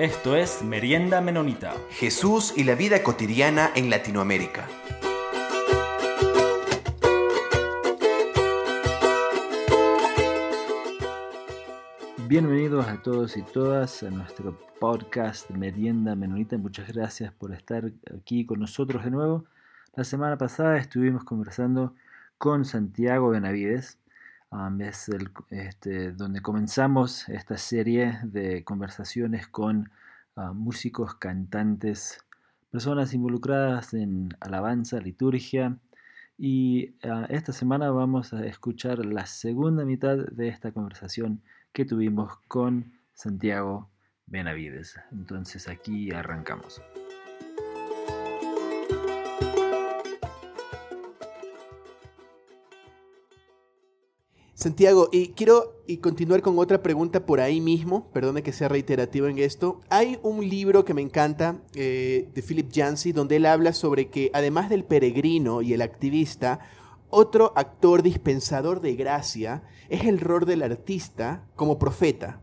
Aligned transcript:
Esto 0.00 0.34
es 0.34 0.62
Merienda 0.62 1.20
Menonita. 1.20 1.74
Jesús 1.90 2.54
y 2.56 2.64
la 2.64 2.74
vida 2.74 3.02
cotidiana 3.02 3.70
en 3.74 3.90
Latinoamérica. 3.90 4.66
Bienvenidos 12.26 12.86
a 12.86 13.02
todos 13.02 13.36
y 13.36 13.42
todas 13.42 14.02
a 14.02 14.08
nuestro 14.08 14.58
podcast 14.80 15.50
Merienda 15.50 16.16
Menonita. 16.16 16.56
Muchas 16.56 16.90
gracias 16.90 17.30
por 17.34 17.52
estar 17.52 17.92
aquí 18.16 18.46
con 18.46 18.60
nosotros 18.60 19.04
de 19.04 19.10
nuevo. 19.10 19.44
La 19.94 20.04
semana 20.04 20.38
pasada 20.38 20.78
estuvimos 20.78 21.24
conversando 21.24 21.94
con 22.38 22.64
Santiago 22.64 23.28
Benavides, 23.28 23.98
es 24.80 25.08
el, 25.08 25.30
este, 25.50 26.12
donde 26.12 26.40
comenzamos 26.40 27.28
esta 27.28 27.56
serie 27.56 28.18
de 28.24 28.64
conversaciones 28.64 29.46
con 29.46 29.90
ah, 30.36 30.52
músicos, 30.52 31.14
cantantes, 31.14 32.18
personas 32.70 33.14
involucradas 33.14 33.94
en 33.94 34.30
alabanza, 34.40 35.00
liturgia. 35.00 35.76
Y 36.36 36.94
ah, 37.04 37.26
esta 37.28 37.52
semana 37.52 37.90
vamos 37.90 38.32
a 38.32 38.44
escuchar 38.44 39.04
la 39.04 39.26
segunda 39.26 39.84
mitad 39.84 40.16
de 40.16 40.48
esta 40.48 40.72
conversación 40.72 41.42
que 41.72 41.84
tuvimos 41.84 42.38
con 42.48 42.92
Santiago 43.14 43.88
Benavides. 44.26 44.98
Entonces 45.12 45.68
aquí 45.68 46.10
arrancamos. 46.12 46.82
Santiago, 54.60 55.08
y 55.10 55.28
quiero 55.28 55.80
y 55.86 55.96
continuar 55.96 56.42
con 56.42 56.58
otra 56.58 56.82
pregunta 56.82 57.24
por 57.24 57.40
ahí 57.40 57.62
mismo, 57.62 58.10
perdone 58.12 58.42
que 58.42 58.52
sea 58.52 58.68
reiterativo 58.68 59.26
en 59.26 59.38
esto. 59.38 59.80
Hay 59.88 60.18
un 60.22 60.46
libro 60.46 60.84
que 60.84 60.92
me 60.92 61.00
encanta 61.00 61.62
eh, 61.74 62.28
de 62.34 62.42
Philip 62.42 62.70
Yancey 62.70 63.12
donde 63.12 63.36
él 63.36 63.46
habla 63.46 63.72
sobre 63.72 64.10
que 64.10 64.30
además 64.34 64.68
del 64.68 64.84
peregrino 64.84 65.62
y 65.62 65.72
el 65.72 65.80
activista, 65.80 66.58
otro 67.08 67.54
actor 67.56 68.02
dispensador 68.02 68.82
de 68.82 68.96
gracia 68.96 69.62
es 69.88 70.04
el 70.04 70.20
rol 70.20 70.44
del 70.44 70.62
artista 70.62 71.42
como 71.56 71.78
profeta. 71.78 72.42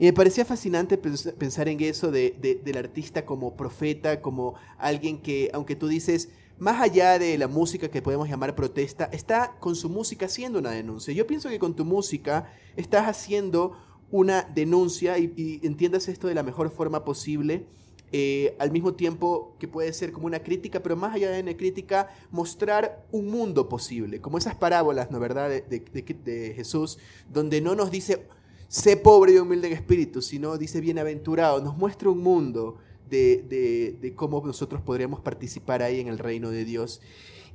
Y 0.00 0.06
me 0.06 0.12
parecía 0.12 0.44
fascinante 0.44 0.98
pensar 0.98 1.68
en 1.68 1.78
eso 1.80 2.10
del 2.10 2.76
artista 2.76 3.24
como 3.24 3.54
profeta, 3.54 4.20
como 4.20 4.54
alguien 4.78 5.22
que, 5.22 5.48
aunque 5.54 5.76
tú 5.76 5.86
dices, 5.86 6.28
más 6.62 6.80
allá 6.80 7.18
de 7.18 7.36
la 7.38 7.48
música 7.48 7.88
que 7.88 8.00
podemos 8.00 8.28
llamar 8.28 8.54
protesta, 8.54 9.06
está 9.06 9.56
con 9.58 9.74
su 9.74 9.88
música 9.88 10.26
haciendo 10.26 10.60
una 10.60 10.70
denuncia. 10.70 11.12
Yo 11.12 11.26
pienso 11.26 11.48
que 11.48 11.58
con 11.58 11.74
tu 11.74 11.84
música 11.84 12.52
estás 12.76 13.08
haciendo 13.08 13.76
una 14.12 14.42
denuncia 14.42 15.18
y, 15.18 15.58
entiendas 15.64 16.06
esto 16.06 16.28
de 16.28 16.36
la 16.36 16.44
mejor 16.44 16.70
forma 16.70 17.04
posible. 17.04 17.66
Eh, 18.12 18.54
al 18.60 18.70
mismo 18.70 18.94
tiempo 18.94 19.56
que 19.58 19.66
puede 19.66 19.92
ser 19.92 20.12
como 20.12 20.26
una 20.26 20.44
crítica, 20.44 20.80
pero 20.84 20.94
más 20.94 21.16
allá 21.16 21.32
de 21.32 21.42
una 21.42 21.56
crítica, 21.56 22.10
mostrar 22.30 23.06
un 23.10 23.26
mundo 23.26 23.68
posible, 23.68 24.20
como 24.20 24.38
esas 24.38 24.54
parábolas, 24.54 25.10
¿no 25.10 25.18
verdad?, 25.18 25.48
de, 25.48 25.62
de 25.62 26.52
Jesús, 26.54 26.96
donde 27.28 27.60
no 27.60 27.74
nos 27.74 27.90
dice, 27.90 28.28
sé 28.68 28.96
pobre 28.96 29.32
y 29.32 29.38
humilde 29.38 29.66
en 29.66 29.72
espíritu, 29.72 30.22
sino 30.22 30.56
dice 30.58 30.80
bienaventurado, 30.80 31.60
nos 31.60 31.76
muestra 31.76 32.08
un 32.08 32.22
mundo 32.22 32.78
de, 33.12 34.12
cómo 34.16 34.42
nosotros 34.44 34.80
podríamos 34.80 35.20
participar 35.20 35.82
ahí 35.82 36.00
en 36.00 36.08
el 36.08 36.18
reino 36.18 36.50
de 36.50 36.64
Dios. 36.64 37.00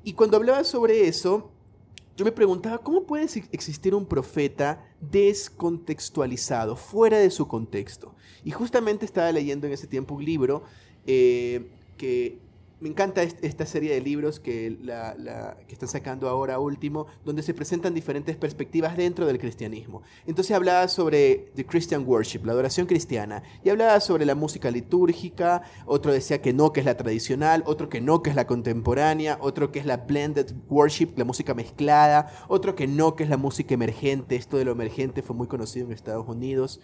Y 0.03 0.14
cuando 0.14 0.38
hablaba 0.38 0.64
sobre 0.64 1.08
eso, 1.08 1.52
yo 2.16 2.25
me 2.25 2.31
preguntaba, 2.31 2.77
¿cómo 2.80 3.03
puede 3.03 3.27
existir 3.52 3.94
un 3.94 4.05
profeta 4.05 4.86
descontextualizado, 5.02 6.75
fuera 6.75 7.17
de 7.17 7.30
su 7.30 7.47
contexto? 7.47 8.16
Y 8.44 8.52
justamente 8.52 9.05
estaba 9.05 9.32
leyendo 9.32 9.67
en 9.67 9.73
ese 9.73 9.87
tiempo 9.87 10.15
un 10.15 10.26
libro 10.26 10.64
eh, 11.05 11.70
que 11.98 12.39
me 12.80 12.89
encanta 12.89 13.23
esta 13.23 13.65
serie 13.65 13.93
de 13.93 14.02
libros 14.02 14.39
que, 14.39 14.77
están 15.67 15.89
sacando 15.89 16.30
ahora 16.30 16.60
último, 16.60 17.08
donde 17.26 17.42
se 17.42 17.54
presentan 17.54 17.93
diferentes 17.93 18.36
perspectivas 18.36 18.95
dentro 18.95 19.26
del 19.26 19.39
cristianismo. 19.39 20.04
Entonces 20.27 20.55
hablaba 20.55 20.88
sobre 20.88 21.52
the 21.55 21.65
Christian 21.65 22.05
worship, 22.08 22.45
la 22.45 22.52
adoración 22.52 22.86
cristiana, 22.86 23.42
y 23.64 23.70
hablaba 23.70 23.99
sobre 23.99 24.26
la 24.26 24.36
música 24.36 24.70
litúrgica, 24.70 25.64
otro 25.88 26.11
decía 26.11 26.42
que 26.42 26.54
no, 26.54 26.71
que 26.71 26.82
es 26.82 26.86
la 26.86 26.98
tradicional, 26.98 27.64
otro 27.65 27.89
que 27.89 27.99
no, 27.99 28.21
que 28.21 28.30
es 28.30 28.36
la 28.36 28.45
contemporánea, 28.45 29.39
otro 29.42 29.71
que 29.71 29.80
es 29.80 29.86
la 29.86 29.98
blended 29.98 30.54
worship, 30.70 31.14
la 31.15 31.26
música 31.26 31.55
mezclada, 31.55 32.32
otro 32.48 32.76
que 32.76 32.86
no, 32.86 33.15
que 33.15 33.23
es 33.23 33.30
la 33.30 33.38
música 33.38 33.73
emergente, 33.73 34.36
esto 34.36 34.58
de 34.58 34.65
lo 34.65 34.71
emergente 34.71 35.23
fue 35.23 35.36
muy 35.36 35.48
conocido 35.48 35.88
en 35.88 35.94
Estados 35.94 36.27
Unidos. 36.27 36.80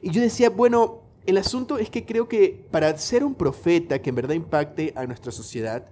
Y 0.00 0.10
yo 0.10 0.22
decía, 0.22 0.50
bueno, 0.50 1.03
el 1.26 1.38
asunto 1.38 1.78
es 1.78 1.90
que 1.90 2.04
creo 2.04 2.28
que 2.28 2.66
para 2.70 2.96
ser 2.98 3.24
un 3.24 3.34
profeta 3.34 4.00
que 4.02 4.10
en 4.10 4.16
verdad 4.16 4.34
impacte 4.34 4.92
a 4.96 5.06
nuestra 5.06 5.32
sociedad, 5.32 5.86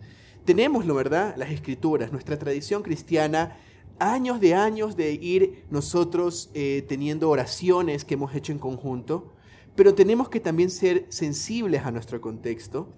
tenemos, 0.44 0.86
¿lo 0.86 0.94
verdad? 0.94 1.34
Las 1.36 1.50
escrituras, 1.50 2.12
nuestra 2.12 2.38
tradición 2.38 2.82
cristiana, 2.82 3.56
años 3.98 4.40
de 4.40 4.54
años 4.54 4.96
de 4.96 5.12
ir 5.12 5.64
nosotros 5.70 6.50
eh, 6.54 6.84
teniendo 6.88 7.30
oraciones 7.30 8.04
que 8.04 8.14
hemos 8.14 8.34
hecho 8.34 8.52
en 8.52 8.58
conjunto, 8.58 9.32
pero 9.74 9.94
tenemos 9.94 10.28
que 10.28 10.40
también 10.40 10.70
ser 10.70 11.06
sensibles 11.08 11.84
a 11.84 11.90
nuestro 11.90 12.20
contexto. 12.20 12.92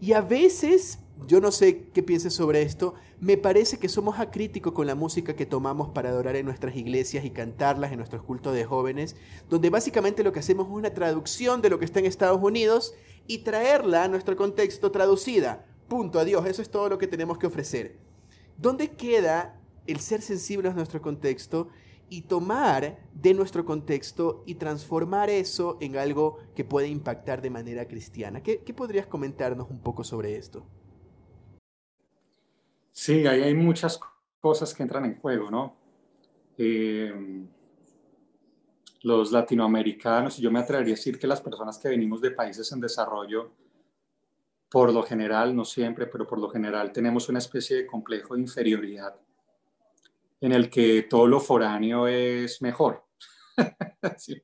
Y 0.00 0.12
a 0.12 0.20
veces 0.20 1.00
yo 1.26 1.40
no 1.40 1.52
sé 1.52 1.88
qué 1.94 2.02
pienses 2.02 2.34
sobre 2.34 2.62
esto. 2.62 2.94
Me 3.20 3.36
parece 3.36 3.78
que 3.78 3.88
somos 3.88 4.18
acríticos 4.18 4.72
con 4.72 4.86
la 4.86 4.94
música 4.94 5.34
que 5.36 5.46
tomamos 5.46 5.90
para 5.90 6.10
adorar 6.10 6.36
en 6.36 6.44
nuestras 6.44 6.76
iglesias 6.76 7.24
y 7.24 7.30
cantarlas 7.30 7.92
en 7.92 7.98
nuestros 7.98 8.22
cultos 8.22 8.54
de 8.54 8.64
jóvenes, 8.64 9.16
donde 9.48 9.70
básicamente 9.70 10.24
lo 10.24 10.32
que 10.32 10.40
hacemos 10.40 10.66
es 10.66 10.74
una 10.74 10.92
traducción 10.92 11.62
de 11.62 11.70
lo 11.70 11.78
que 11.78 11.84
está 11.84 12.00
en 12.00 12.06
Estados 12.06 12.42
Unidos 12.42 12.94
y 13.26 13.38
traerla 13.38 14.04
a 14.04 14.08
nuestro 14.08 14.36
contexto 14.36 14.90
traducida. 14.90 15.66
Punto, 15.88 16.18
adiós, 16.18 16.46
eso 16.46 16.62
es 16.62 16.70
todo 16.70 16.88
lo 16.88 16.98
que 16.98 17.06
tenemos 17.06 17.38
que 17.38 17.46
ofrecer. 17.46 17.96
¿Dónde 18.58 18.90
queda 18.90 19.60
el 19.86 20.00
ser 20.00 20.20
sensibles 20.20 20.72
a 20.72 20.76
nuestro 20.76 21.00
contexto 21.00 21.68
y 22.10 22.22
tomar 22.22 22.98
de 23.14 23.34
nuestro 23.34 23.64
contexto 23.64 24.42
y 24.46 24.56
transformar 24.56 25.30
eso 25.30 25.78
en 25.80 25.96
algo 25.96 26.38
que 26.54 26.64
puede 26.64 26.88
impactar 26.88 27.40
de 27.40 27.50
manera 27.50 27.86
cristiana? 27.86 28.42
¿Qué, 28.42 28.60
qué 28.60 28.74
podrías 28.74 29.06
comentarnos 29.06 29.70
un 29.70 29.80
poco 29.80 30.04
sobre 30.04 30.36
esto? 30.36 30.66
Sí, 32.96 33.26
hay 33.26 33.54
muchas 33.54 33.98
cosas 34.38 34.72
que 34.72 34.84
entran 34.84 35.04
en 35.04 35.18
juego, 35.20 35.50
¿no? 35.50 35.76
Eh, 36.56 37.12
los 39.02 39.32
latinoamericanos, 39.32 40.38
y 40.38 40.42
yo 40.42 40.52
me 40.52 40.60
atrevería 40.60 40.94
a 40.94 40.96
decir 40.96 41.18
que 41.18 41.26
las 41.26 41.40
personas 41.42 41.76
que 41.76 41.88
venimos 41.88 42.20
de 42.20 42.30
países 42.30 42.70
en 42.70 42.80
desarrollo, 42.80 43.50
por 44.70 44.94
lo 44.94 45.02
general, 45.02 45.56
no 45.56 45.64
siempre, 45.64 46.06
pero 46.06 46.24
por 46.24 46.38
lo 46.38 46.48
general 46.48 46.92
tenemos 46.92 47.28
una 47.28 47.40
especie 47.40 47.78
de 47.78 47.86
complejo 47.86 48.36
de 48.36 48.42
inferioridad 48.42 49.16
en 50.40 50.52
el 50.52 50.70
que 50.70 51.02
todo 51.02 51.26
lo 51.26 51.40
foráneo 51.40 52.06
es 52.06 52.62
mejor. 52.62 53.04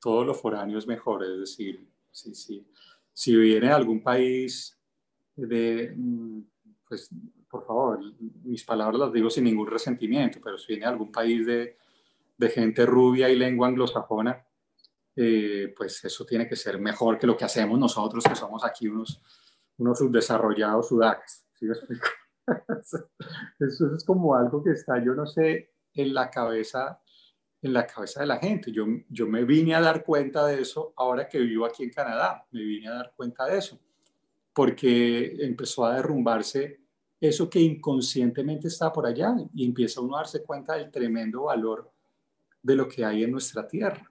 Todo 0.00 0.24
lo 0.24 0.34
foráneo 0.34 0.78
es 0.78 0.86
mejor, 0.86 1.22
es 1.22 1.38
decir, 1.38 1.88
sí, 2.10 2.34
sí. 2.34 2.66
si 3.12 3.36
viene 3.36 3.68
de 3.68 3.72
algún 3.72 4.02
país 4.02 4.76
de, 5.36 5.94
mm, 5.96 6.40
pues 6.92 7.08
por 7.48 7.64
favor, 7.64 8.00
mis 8.44 8.64
palabras 8.64 9.00
las 9.00 9.12
digo 9.14 9.30
sin 9.30 9.44
ningún 9.44 9.66
resentimiento, 9.66 10.40
pero 10.44 10.58
si 10.58 10.74
viene 10.74 10.84
algún 10.84 11.10
país 11.10 11.46
de, 11.46 11.78
de 12.36 12.48
gente 12.50 12.84
rubia 12.84 13.30
y 13.30 13.36
lengua 13.36 13.68
anglosajona, 13.68 14.44
eh, 15.16 15.72
pues 15.74 16.04
eso 16.04 16.26
tiene 16.26 16.46
que 16.46 16.54
ser 16.54 16.78
mejor 16.78 17.18
que 17.18 17.26
lo 17.26 17.34
que 17.34 17.46
hacemos 17.46 17.78
nosotros, 17.78 18.24
que 18.24 18.34
somos 18.34 18.62
aquí 18.62 18.88
unos, 18.88 19.22
unos 19.78 19.98
subdesarrollados 19.98 20.88
sudacas. 20.88 21.46
¿sí 21.54 21.66
eso 23.58 23.94
es 23.96 24.04
como 24.04 24.34
algo 24.34 24.62
que 24.62 24.72
está, 24.72 25.02
yo 25.02 25.14
no 25.14 25.24
sé, 25.24 25.72
en 25.94 26.12
la 26.12 26.28
cabeza 26.28 27.00
en 27.62 27.72
la 27.72 27.86
cabeza 27.86 28.20
de 28.20 28.26
la 28.26 28.36
gente. 28.38 28.70
Yo, 28.70 28.84
yo 29.08 29.26
me 29.26 29.44
vine 29.44 29.74
a 29.74 29.80
dar 29.80 30.04
cuenta 30.04 30.44
de 30.46 30.60
eso 30.60 30.92
ahora 30.94 31.26
que 31.26 31.38
vivo 31.38 31.64
aquí 31.64 31.84
en 31.84 31.90
Canadá, 31.90 32.44
me 32.50 32.60
vine 32.60 32.88
a 32.88 32.94
dar 32.94 33.14
cuenta 33.16 33.46
de 33.46 33.56
eso, 33.56 33.80
porque 34.52 35.36
empezó 35.38 35.86
a 35.86 35.94
derrumbarse 35.94 36.81
eso 37.22 37.48
que 37.48 37.60
inconscientemente 37.60 38.66
está 38.66 38.92
por 38.92 39.06
allá 39.06 39.36
y 39.54 39.64
empieza 39.64 40.00
uno 40.00 40.16
a 40.16 40.18
darse 40.18 40.42
cuenta 40.42 40.74
del 40.74 40.90
tremendo 40.90 41.44
valor 41.44 41.88
de 42.60 42.74
lo 42.74 42.88
que 42.88 43.04
hay 43.04 43.22
en 43.22 43.30
nuestra 43.30 43.64
tierra. 43.64 44.10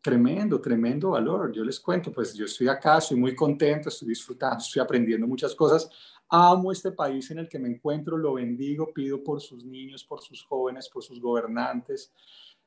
Tremendo, 0.00 0.60
tremendo 0.60 1.10
valor. 1.10 1.52
Yo 1.52 1.64
les 1.64 1.80
cuento, 1.80 2.12
pues 2.12 2.32
yo 2.34 2.44
estoy 2.44 2.68
acá, 2.68 2.98
estoy 2.98 3.16
muy 3.16 3.34
contento, 3.34 3.88
estoy 3.88 4.06
disfrutando, 4.06 4.58
estoy 4.58 4.80
aprendiendo 4.80 5.26
muchas 5.26 5.52
cosas. 5.52 5.90
Amo 6.28 6.70
este 6.70 6.92
país 6.92 7.28
en 7.32 7.40
el 7.40 7.48
que 7.48 7.58
me 7.58 7.68
encuentro, 7.68 8.16
lo 8.16 8.34
bendigo, 8.34 8.92
pido 8.94 9.24
por 9.24 9.40
sus 9.40 9.64
niños, 9.64 10.04
por 10.04 10.22
sus 10.22 10.44
jóvenes, 10.44 10.88
por 10.88 11.02
sus 11.02 11.20
gobernantes. 11.20 12.12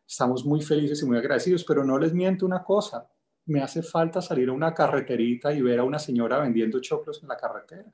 Estamos 0.05 0.45
muy 0.45 0.59
felices 0.59 1.01
y 1.01 1.05
muy 1.05 1.17
agradecidos, 1.17 1.63
pero 1.63 1.85
no 1.85 1.97
les 1.97 2.13
miento 2.13 2.45
una 2.45 2.61
cosa, 2.61 3.09
me 3.45 3.61
hace 3.61 3.81
falta 3.81 4.21
salir 4.21 4.49
a 4.49 4.53
una 4.53 4.73
carreterita 4.73 5.53
y 5.53 5.61
ver 5.61 5.79
a 5.79 5.85
una 5.85 5.97
señora 5.97 6.39
vendiendo 6.39 6.81
choclos 6.81 7.21
en 7.23 7.29
la 7.29 7.37
carretera 7.37 7.89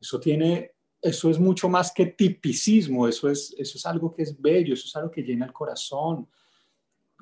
eso 0.00 0.18
tiene 0.18 0.72
eso 1.02 1.30
es 1.30 1.38
mucho 1.38 1.68
más 1.68 1.92
que 1.92 2.06
tipicismo, 2.06 3.08
eso 3.08 3.28
es, 3.28 3.54
eso 3.58 3.78
es 3.78 3.86
algo 3.86 4.12
que 4.12 4.22
es 4.22 4.40
bello, 4.40 4.74
eso 4.74 4.86
es 4.86 4.96
algo 4.96 5.10
que 5.10 5.22
llena 5.22 5.46
el 5.46 5.52
corazón. 5.52 6.28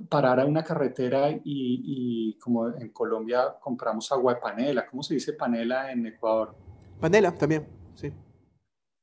Parar 0.08 0.40
a 0.40 0.46
una 0.46 0.62
carretera 0.62 1.30
y, 1.30 1.40
y 1.44 2.38
como 2.38 2.68
en 2.68 2.90
Colombia 2.90 3.56
compramos 3.60 4.10
agua 4.12 4.34
de 4.34 4.40
panela, 4.40 4.86
¿cómo 4.86 5.02
se 5.02 5.14
dice 5.14 5.32
panela 5.32 5.92
en 5.92 6.06
Ecuador? 6.06 6.56
Panela 7.00 7.36
también, 7.36 7.66
sí. 7.94 8.12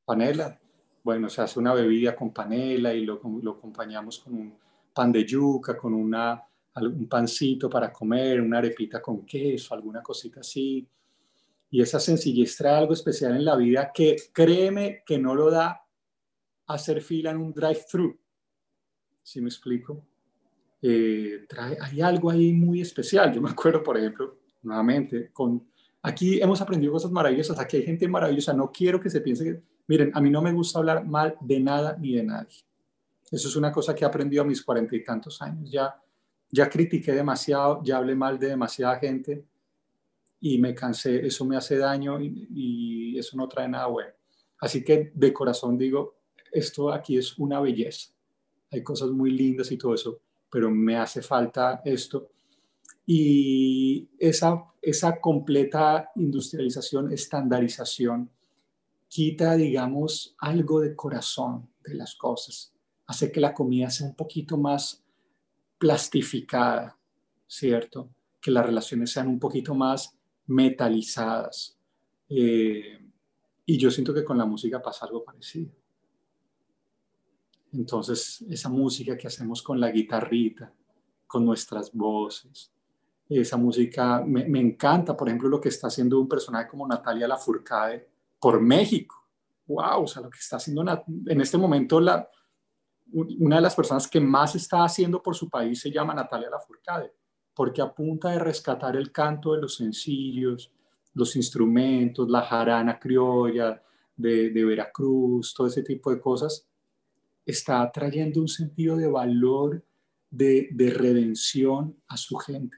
Panela. 0.05 0.59
Bueno, 1.03 1.29
se 1.29 1.41
hace 1.41 1.59
una 1.59 1.73
bebida 1.73 2.15
con 2.15 2.33
panela 2.33 2.93
y 2.93 3.05
lo, 3.05 3.21
lo 3.41 3.51
acompañamos 3.51 4.19
con 4.19 4.33
un 4.33 4.57
pan 4.93 5.11
de 5.11 5.23
yuca, 5.23 5.77
con 5.77 5.93
una, 5.93 6.41
un 6.75 7.07
pancito 7.07 7.69
para 7.69 7.91
comer, 7.93 8.41
una 8.41 8.57
arepita 8.57 9.01
con 9.01 9.25
queso, 9.25 9.73
alguna 9.75 10.01
cosita 10.01 10.39
así 10.39 10.87
y 11.69 11.81
esa 11.81 11.99
sencillez 11.99 12.55
trae 12.55 12.75
algo 12.75 12.93
especial 12.93 13.35
en 13.35 13.45
la 13.45 13.55
vida 13.55 13.91
que 13.93 14.15
créeme 14.31 15.03
que 15.05 15.17
no 15.17 15.35
lo 15.35 15.49
da 15.49 15.81
hacer 16.67 17.01
fila 17.01 17.31
en 17.31 17.37
un 17.37 17.53
drive-thru. 17.53 18.17
¿Sí 19.21 19.41
me 19.41 19.49
explico? 19.49 20.05
Eh, 20.81 21.45
trae, 21.49 21.77
hay 21.81 22.01
algo 22.01 22.29
ahí 22.29 22.53
muy 22.53 22.81
especial. 22.81 23.33
Yo 23.33 23.41
me 23.41 23.49
acuerdo, 23.49 23.81
por 23.83 23.97
ejemplo, 23.97 24.37
nuevamente, 24.61 25.31
aquí 26.01 26.39
hemos 26.39 26.61
aprendido 26.61 26.93
cosas 26.93 27.11
maravillosas, 27.11 27.59
aquí 27.59 27.77
hay 27.77 27.83
gente 27.83 28.07
maravillosa, 28.07 28.53
no 28.53 28.71
quiero 28.71 28.99
que 28.99 29.09
se 29.09 29.21
piense 29.21 29.43
que, 29.43 29.61
miren, 29.87 30.11
a 30.13 30.21
mí 30.21 30.29
no 30.29 30.41
me 30.41 30.53
gusta 30.53 30.79
hablar 30.79 31.05
mal 31.05 31.35
de 31.41 31.59
nada 31.59 31.97
ni 31.99 32.15
de 32.15 32.23
nadie. 32.23 32.57
Eso 33.31 33.47
es 33.47 33.55
una 33.55 33.71
cosa 33.71 33.95
que 33.95 34.05
he 34.05 34.07
aprendido 34.07 34.43
a 34.43 34.45
mis 34.45 34.61
cuarenta 34.61 34.95
y 34.95 35.03
tantos 35.03 35.41
años. 35.41 35.69
Ya, 35.71 35.99
ya 36.51 36.69
critiqué 36.69 37.11
demasiado, 37.11 37.81
ya 37.83 37.97
hablé 37.97 38.15
mal 38.15 38.37
de 38.37 38.49
demasiada 38.49 38.97
gente 38.97 39.43
y 40.39 40.57
me 40.57 40.75
cansé, 40.75 41.25
eso 41.25 41.45
me 41.45 41.57
hace 41.57 41.77
daño 41.77 42.19
y, 42.21 43.17
eso 43.17 43.37
no 43.37 43.47
trae 43.47 43.67
nada 43.67 43.87
bueno. 43.87 44.11
Así 44.59 44.83
que 44.83 45.11
de 45.13 45.33
corazón 45.33 45.77
digo, 45.77 46.15
esto 46.51 46.91
aquí 46.91 47.17
es 47.17 47.37
una 47.37 47.61
belleza. 47.61 48.11
Hay 48.71 48.83
cosas 48.83 49.09
muy 49.11 49.31
lindas 49.31 49.71
y 49.71 49.77
todo 49.77 49.93
eso, 49.93 50.19
pero 50.49 50.69
me 50.69 50.97
hace 50.97 51.21
falta 51.21 51.81
esto. 51.85 52.29
Y 53.05 54.09
esa, 54.19 54.65
esa 54.81 55.21
completa 55.21 56.11
industrialización, 56.15 57.13
estandarización, 57.13 58.29
quita, 59.07 59.55
digamos, 59.55 60.35
algo 60.39 60.81
de 60.81 60.95
corazón 60.95 61.69
de 61.83 61.95
las 61.95 62.15
cosas. 62.15 62.73
Hace 63.07 63.31
que 63.31 63.39
la 63.39 63.53
comida 63.53 63.89
sea 63.89 64.07
un 64.07 64.15
poquito 64.15 64.57
más 64.57 65.03
plastificada, 65.77 66.97
¿cierto? 67.47 68.09
Que 68.41 68.51
las 68.51 68.65
relaciones 68.65 69.11
sean 69.11 69.27
un 69.27 69.39
poquito 69.39 69.73
más 69.73 70.17
metalizadas. 70.47 71.77
Eh, 72.29 72.99
y 73.65 73.77
yo 73.77 73.89
siento 73.89 74.13
que 74.13 74.23
con 74.23 74.37
la 74.37 74.45
música 74.45 74.81
pasa 74.81 75.05
algo 75.05 75.23
parecido. 75.23 75.71
Entonces, 77.73 78.43
esa 78.49 78.69
música 78.69 79.17
que 79.17 79.27
hacemos 79.27 79.61
con 79.61 79.79
la 79.79 79.91
guitarrita, 79.91 80.71
con 81.27 81.45
nuestras 81.45 81.91
voces, 81.93 82.71
esa 83.27 83.57
música 83.57 84.23
me, 84.25 84.45
me 84.45 84.59
encanta, 84.59 85.17
por 85.17 85.27
ejemplo, 85.27 85.49
lo 85.49 85.59
que 85.59 85.69
está 85.69 85.87
haciendo 85.87 86.19
un 86.19 86.29
personaje 86.29 86.69
como 86.69 86.87
Natalia 86.87 87.27
Lafourcade 87.27 88.07
por 88.39 88.61
México. 88.61 89.15
¡Wow! 89.67 90.03
O 90.03 90.07
sea, 90.07 90.21
lo 90.21 90.29
que 90.29 90.37
está 90.37 90.57
haciendo 90.57 90.85
en 91.25 91.41
este 91.41 91.57
momento 91.57 91.99
la, 91.99 92.29
una 93.11 93.55
de 93.55 93.61
las 93.61 93.75
personas 93.75 94.07
que 94.07 94.19
más 94.19 94.55
está 94.55 94.83
haciendo 94.83 95.21
por 95.21 95.35
su 95.35 95.49
país 95.49 95.79
se 95.81 95.91
llama 95.91 96.13
Natalia 96.13 96.49
Lafourcade 96.49 97.11
porque 97.55 97.81
a 97.81 97.93
rescatar 98.39 98.95
el 98.97 99.11
canto 99.11 99.53
de 99.53 99.61
los 99.61 99.75
sencillos, 99.75 100.71
los 101.13 101.35
instrumentos, 101.37 102.29
la 102.29 102.41
jarana 102.41 102.99
criolla 102.99 103.81
de, 104.15 104.51
Veracruz, 104.51 105.53
todo 105.53 105.67
ese 105.67 105.81
tipo 105.81 106.11
de 106.11 106.19
cosas, 106.19 106.67
está 107.45 107.89
trayendo 107.91 108.41
un 108.41 108.49
sentido 108.49 108.97
de 108.97 109.07
valor, 109.07 109.83
de, 110.29 110.67
de 110.71 110.89
redención 110.89 111.95
a 112.07 112.17
su 112.17 112.35
gente. 112.35 112.75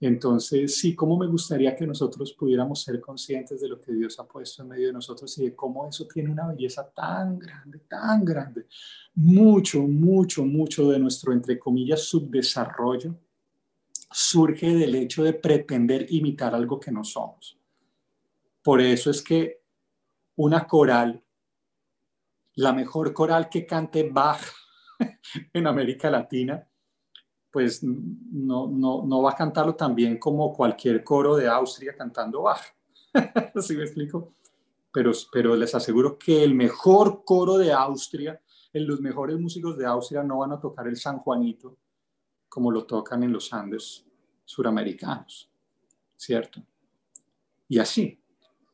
Entonces, 0.00 0.76
sí, 0.76 0.94
cómo 0.94 1.16
me 1.16 1.26
gustaría 1.26 1.74
que 1.74 1.86
nosotros 1.86 2.34
pudiéramos 2.34 2.82
ser 2.82 3.00
conscientes 3.00 3.62
de 3.62 3.68
lo 3.68 3.80
que 3.80 3.94
Dios 3.94 4.18
ha 4.18 4.28
puesto 4.28 4.62
en 4.62 4.68
medio 4.68 4.88
de 4.88 4.92
nosotros 4.92 5.38
y 5.38 5.44
de 5.44 5.54
cómo 5.54 5.88
eso 5.88 6.06
tiene 6.06 6.30
una 6.30 6.48
belleza 6.48 6.90
tan 6.90 7.38
grande, 7.38 7.78
tan 7.88 8.22
grande. 8.22 8.66
Mucho, 9.14 9.80
mucho, 9.82 10.44
mucho 10.44 10.90
de 10.90 10.98
nuestro, 10.98 11.32
entre 11.32 11.58
comillas, 11.58 12.02
subdesarrollo 12.02 13.14
surge 14.16 14.72
del 14.72 14.94
hecho 14.94 15.24
de 15.24 15.32
pretender 15.32 16.06
imitar 16.10 16.54
algo 16.54 16.78
que 16.78 16.92
no 16.92 17.02
somos. 17.02 17.58
Por 18.62 18.80
eso 18.80 19.10
es 19.10 19.20
que 19.20 19.60
una 20.36 20.68
coral, 20.68 21.20
la 22.54 22.72
mejor 22.72 23.12
coral 23.12 23.48
que 23.48 23.66
cante 23.66 24.08
Bach 24.08 24.40
en 25.52 25.66
América 25.66 26.10
Latina, 26.10 26.64
pues 27.50 27.82
no, 27.82 28.68
no, 28.68 29.22
va 29.22 29.32
a 29.32 29.36
cantarlo 29.36 29.74
tan 29.74 29.96
bien 29.96 30.16
como 30.18 30.54
cualquier 30.54 31.02
coro 31.02 31.34
de 31.34 31.48
Austria 31.48 31.96
cantando 31.96 32.42
Bach. 32.42 32.62
¿Sí 33.60 33.76
me 33.76 33.82
explico? 33.82 34.32
Pero, 34.92 35.10
pero 35.32 35.56
les 35.56 35.74
aseguro 35.74 36.16
que 36.16 36.44
el 36.44 36.54
mejor 36.54 37.24
coro 37.24 37.58
de 37.58 37.72
Austria, 37.72 38.40
los 38.74 39.00
mejores 39.00 39.40
músicos 39.40 39.76
de 39.76 39.86
Austria 39.86 40.22
no 40.22 40.38
van 40.38 40.52
a 40.52 40.60
tocar 40.60 40.86
el 40.86 40.96
San 40.96 41.18
Juanito 41.18 41.78
como 42.54 42.70
lo 42.70 42.84
tocan 42.84 43.24
en 43.24 43.32
los 43.32 43.52
Andes 43.52 44.06
suramericanos, 44.44 45.50
¿cierto? 46.16 46.62
Y 47.66 47.80
así. 47.80 48.16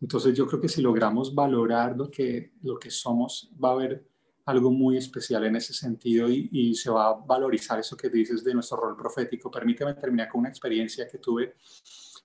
Entonces 0.02 0.36
yo 0.36 0.46
creo 0.46 0.60
que 0.60 0.68
si 0.68 0.82
logramos 0.82 1.34
valorar 1.34 1.96
lo 1.96 2.10
que, 2.10 2.52
lo 2.60 2.78
que 2.78 2.90
somos, 2.90 3.50
va 3.52 3.70
a 3.70 3.72
haber 3.72 4.06
algo 4.44 4.70
muy 4.70 4.98
especial 4.98 5.44
en 5.44 5.56
ese 5.56 5.72
sentido 5.72 6.28
y, 6.28 6.74
se 6.74 6.90
va 6.90 7.08
a 7.08 7.14
valorizar 7.14 7.80
eso 7.80 7.96
que 7.96 8.10
dices 8.10 8.44
de 8.44 8.52
nuestro 8.52 8.76
rol 8.76 8.98
profético. 8.98 9.50
Permíteme 9.50 9.94
terminar 9.94 10.28
con 10.28 10.40
una 10.40 10.50
experiencia 10.50 11.08
que 11.08 11.16
tuve. 11.16 11.54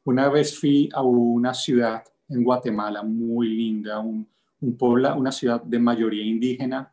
Una 0.04 0.28
vez 0.28 0.60
fui 0.60 0.90
a 0.92 1.04
una 1.04 1.54
ciudad 1.54 2.04
en 2.28 2.44
Guatemala 2.44 3.01
muy 3.01 3.48
linda, 3.48 4.00
un, 4.00 4.28
un 4.60 4.75
pueblo, 4.75 5.16
una 5.16 5.31
ciudad 5.31 5.62
de 5.62 5.80
mayoría 5.80 6.25
indígena. 6.25 6.92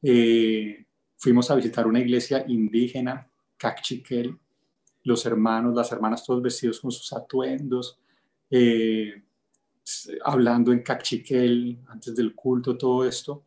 Eh, 0.00 0.86
fuimos 1.16 1.50
a 1.50 1.56
visitar 1.56 1.88
una 1.88 1.98
iglesia 1.98 2.44
indígena 2.46 3.29
Cachiquel, 3.60 4.38
los 5.04 5.26
hermanos, 5.26 5.74
las 5.74 5.92
hermanas 5.92 6.24
todos 6.24 6.40
vestidos 6.40 6.80
con 6.80 6.90
sus 6.90 7.12
atuendos, 7.12 7.98
eh, 8.50 9.22
hablando 10.24 10.72
en 10.72 10.82
cachiquel 10.82 11.78
antes 11.88 12.16
del 12.16 12.34
culto, 12.34 12.78
todo 12.78 13.04
esto. 13.04 13.44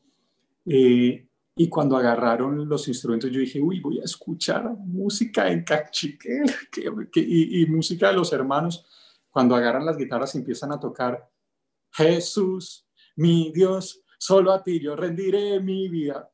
Eh, 0.66 1.28
y 1.56 1.68
cuando 1.68 1.98
agarraron 1.98 2.70
los 2.70 2.88
instrumentos, 2.88 3.32
yo 3.32 3.40
dije, 3.40 3.60
uy, 3.60 3.80
voy 3.80 4.00
a 4.00 4.04
escuchar 4.04 4.70
música 4.78 5.52
en 5.52 5.64
cachiquel 5.64 6.46
y, 7.16 7.62
y, 7.62 7.66
música 7.66 8.10
de 8.10 8.14
los 8.14 8.32
hermanos. 8.34 8.86
Cuando 9.32 9.56
agarran 9.56 9.86
las 9.86 9.98
guitarras 9.98 10.36
y 10.36 10.40
empiezan 10.40 10.72
a 10.72 10.80
tocar, 10.80 11.28
Jesús, 11.92 12.88
mi 13.16 13.52
Dios, 13.52 14.04
solo 14.20 14.52
a 14.52 14.62
ti 14.62 14.80
yo 14.80 14.96
rendiré 14.96 15.60
mi 15.60 15.90
vida. 15.90 16.32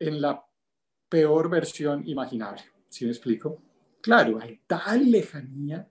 En 0.00 0.20
la 0.20 0.47
peor 1.08 1.48
versión 1.48 2.06
imaginable. 2.06 2.62
¿Sí 2.88 3.04
me 3.04 3.10
explico? 3.10 3.62
Claro, 4.00 4.38
hay 4.40 4.60
tal 4.66 5.10
lejanía 5.10 5.88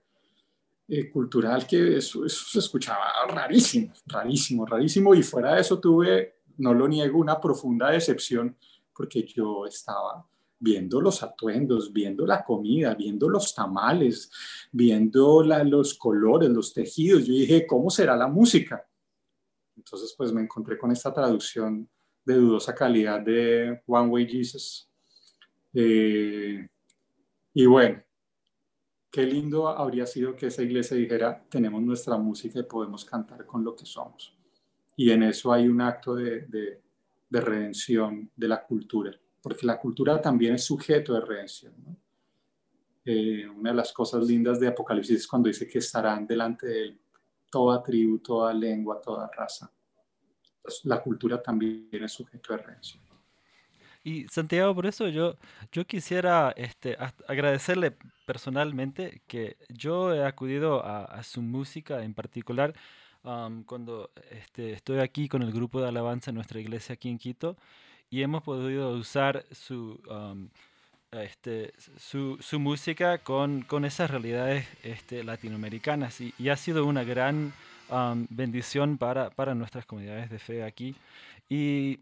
eh, 0.88 1.10
cultural 1.10 1.66
que 1.66 1.98
eso, 1.98 2.28
se 2.28 2.58
escuchaba 2.58 3.12
rarísimo, 3.28 3.92
rarísimo, 4.06 4.64
rarísimo. 4.64 5.14
Y 5.14 5.22
fuera 5.22 5.54
de 5.54 5.60
eso 5.60 5.78
tuve, 5.78 6.36
no 6.58 6.72
lo 6.72 6.88
niego, 6.88 7.18
una 7.18 7.40
profunda 7.40 7.90
decepción 7.90 8.56
porque 8.94 9.22
yo 9.22 9.66
estaba 9.66 10.26
viendo 10.58 11.00
los 11.00 11.22
atuendos, 11.22 11.92
viendo 11.92 12.26
la 12.26 12.42
comida, 12.42 12.94
viendo 12.94 13.28
los 13.28 13.54
tamales, 13.54 14.30
viendo 14.72 15.42
los 15.42 15.94
colores, 15.94 16.48
los 16.48 16.72
tejidos. 16.74 17.26
Yo 17.26 17.34
dije, 17.34 17.66
¿cómo 17.66 17.90
será 17.90 18.16
la 18.16 18.26
música? 18.26 18.84
Entonces, 19.76 20.14
pues 20.16 20.32
me 20.32 20.42
encontré 20.42 20.76
con 20.76 20.90
esta 20.90 21.12
traducción 21.12 21.88
de 22.24 22.34
dudosa 22.34 22.74
calidad 22.74 23.20
de 23.20 23.82
One 23.86 24.08
Way 24.08 24.28
Jesus 24.28 24.87
eh, 25.80 26.68
y 27.54 27.66
bueno, 27.66 28.02
qué 29.12 29.22
lindo 29.22 29.68
habría 29.68 30.06
sido 30.06 30.34
que 30.34 30.46
esa 30.46 30.64
iglesia 30.64 30.96
dijera, 30.96 31.44
tenemos 31.48 31.80
nuestra 31.82 32.16
música 32.16 32.58
y 32.58 32.64
podemos 32.64 33.04
cantar 33.04 33.46
con 33.46 33.62
lo 33.62 33.76
que 33.76 33.86
somos. 33.86 34.36
Y 34.96 35.12
en 35.12 35.22
eso 35.22 35.52
hay 35.52 35.68
un 35.68 35.80
acto 35.80 36.16
de, 36.16 36.46
de, 37.30 37.40
redención 37.40 38.28
de 38.34 38.48
la 38.48 38.64
cultura, 38.64 39.12
porque 39.40 39.64
la 39.66 39.78
cultura 39.78 40.20
también 40.20 40.54
es 40.54 40.64
sujeto 40.64 41.14
de 41.14 41.20
redención. 41.20 41.74
Eh, 43.04 43.48
una 43.48 43.70
de 43.70 43.76
las 43.76 43.92
cosas 43.92 44.26
lindas 44.26 44.58
de 44.58 44.66
Apocalipsis 44.66 45.20
es 45.20 45.28
cuando 45.28 45.46
dice 45.46 45.68
que 45.68 45.78
estarán 45.78 46.26
delante 46.26 46.66
de 46.66 46.82
él 46.82 47.00
toda 47.48 47.80
tribu, 47.84 48.18
toda 48.18 48.52
lengua, 48.52 49.00
toda 49.00 49.30
raza. 49.32 49.70
la 50.84 51.00
cultura 51.00 51.40
también 51.40 51.88
es 51.92 52.12
sujeto 52.12 52.52
de 52.52 52.58
redención. 52.58 53.07
Y 54.04 54.26
Santiago, 54.28 54.74
por 54.74 54.86
eso 54.86 55.08
yo, 55.08 55.36
yo 55.72 55.86
quisiera 55.86 56.52
este, 56.56 56.96
agradecerle 57.26 57.96
personalmente 58.26 59.22
que 59.26 59.56
yo 59.68 60.14
he 60.14 60.24
acudido 60.24 60.84
a, 60.84 61.22
su 61.22 61.42
música 61.42 62.02
en 62.04 62.14
particular 62.14 62.74
um, 63.22 63.64
cuando 63.64 64.10
este, 64.30 64.72
estoy 64.72 65.00
aquí 65.00 65.28
con 65.28 65.42
el 65.42 65.52
grupo 65.52 65.80
de 65.80 65.88
alabanza 65.88 66.30
en 66.30 66.36
nuestra 66.36 66.60
iglesia 66.60 66.94
aquí 66.94 67.08
en 67.08 67.18
Quito 67.18 67.56
y 68.10 68.22
hemos 68.22 68.42
podido 68.42 68.92
usar 68.92 69.44
su, 69.50 70.00
um, 70.08 70.48
este, 71.10 71.72
su, 71.96 72.38
su, 72.40 72.58
música 72.58 73.18
con, 73.18 73.62
con 73.62 73.84
esas 73.84 74.10
realidades 74.10 74.66
este, 74.82 75.24
latinoamericanas 75.24 76.20
y, 76.20 76.34
y, 76.38 76.48
ha 76.50 76.56
sido 76.56 76.86
una 76.86 77.04
gran 77.04 77.52
um, 77.90 78.26
bendición 78.30 78.98
para, 78.98 79.30
para 79.30 79.54
nuestras 79.54 79.86
comunidades 79.86 80.30
de 80.30 80.38
fe 80.38 80.64
aquí. 80.64 80.94
Y 81.48 82.00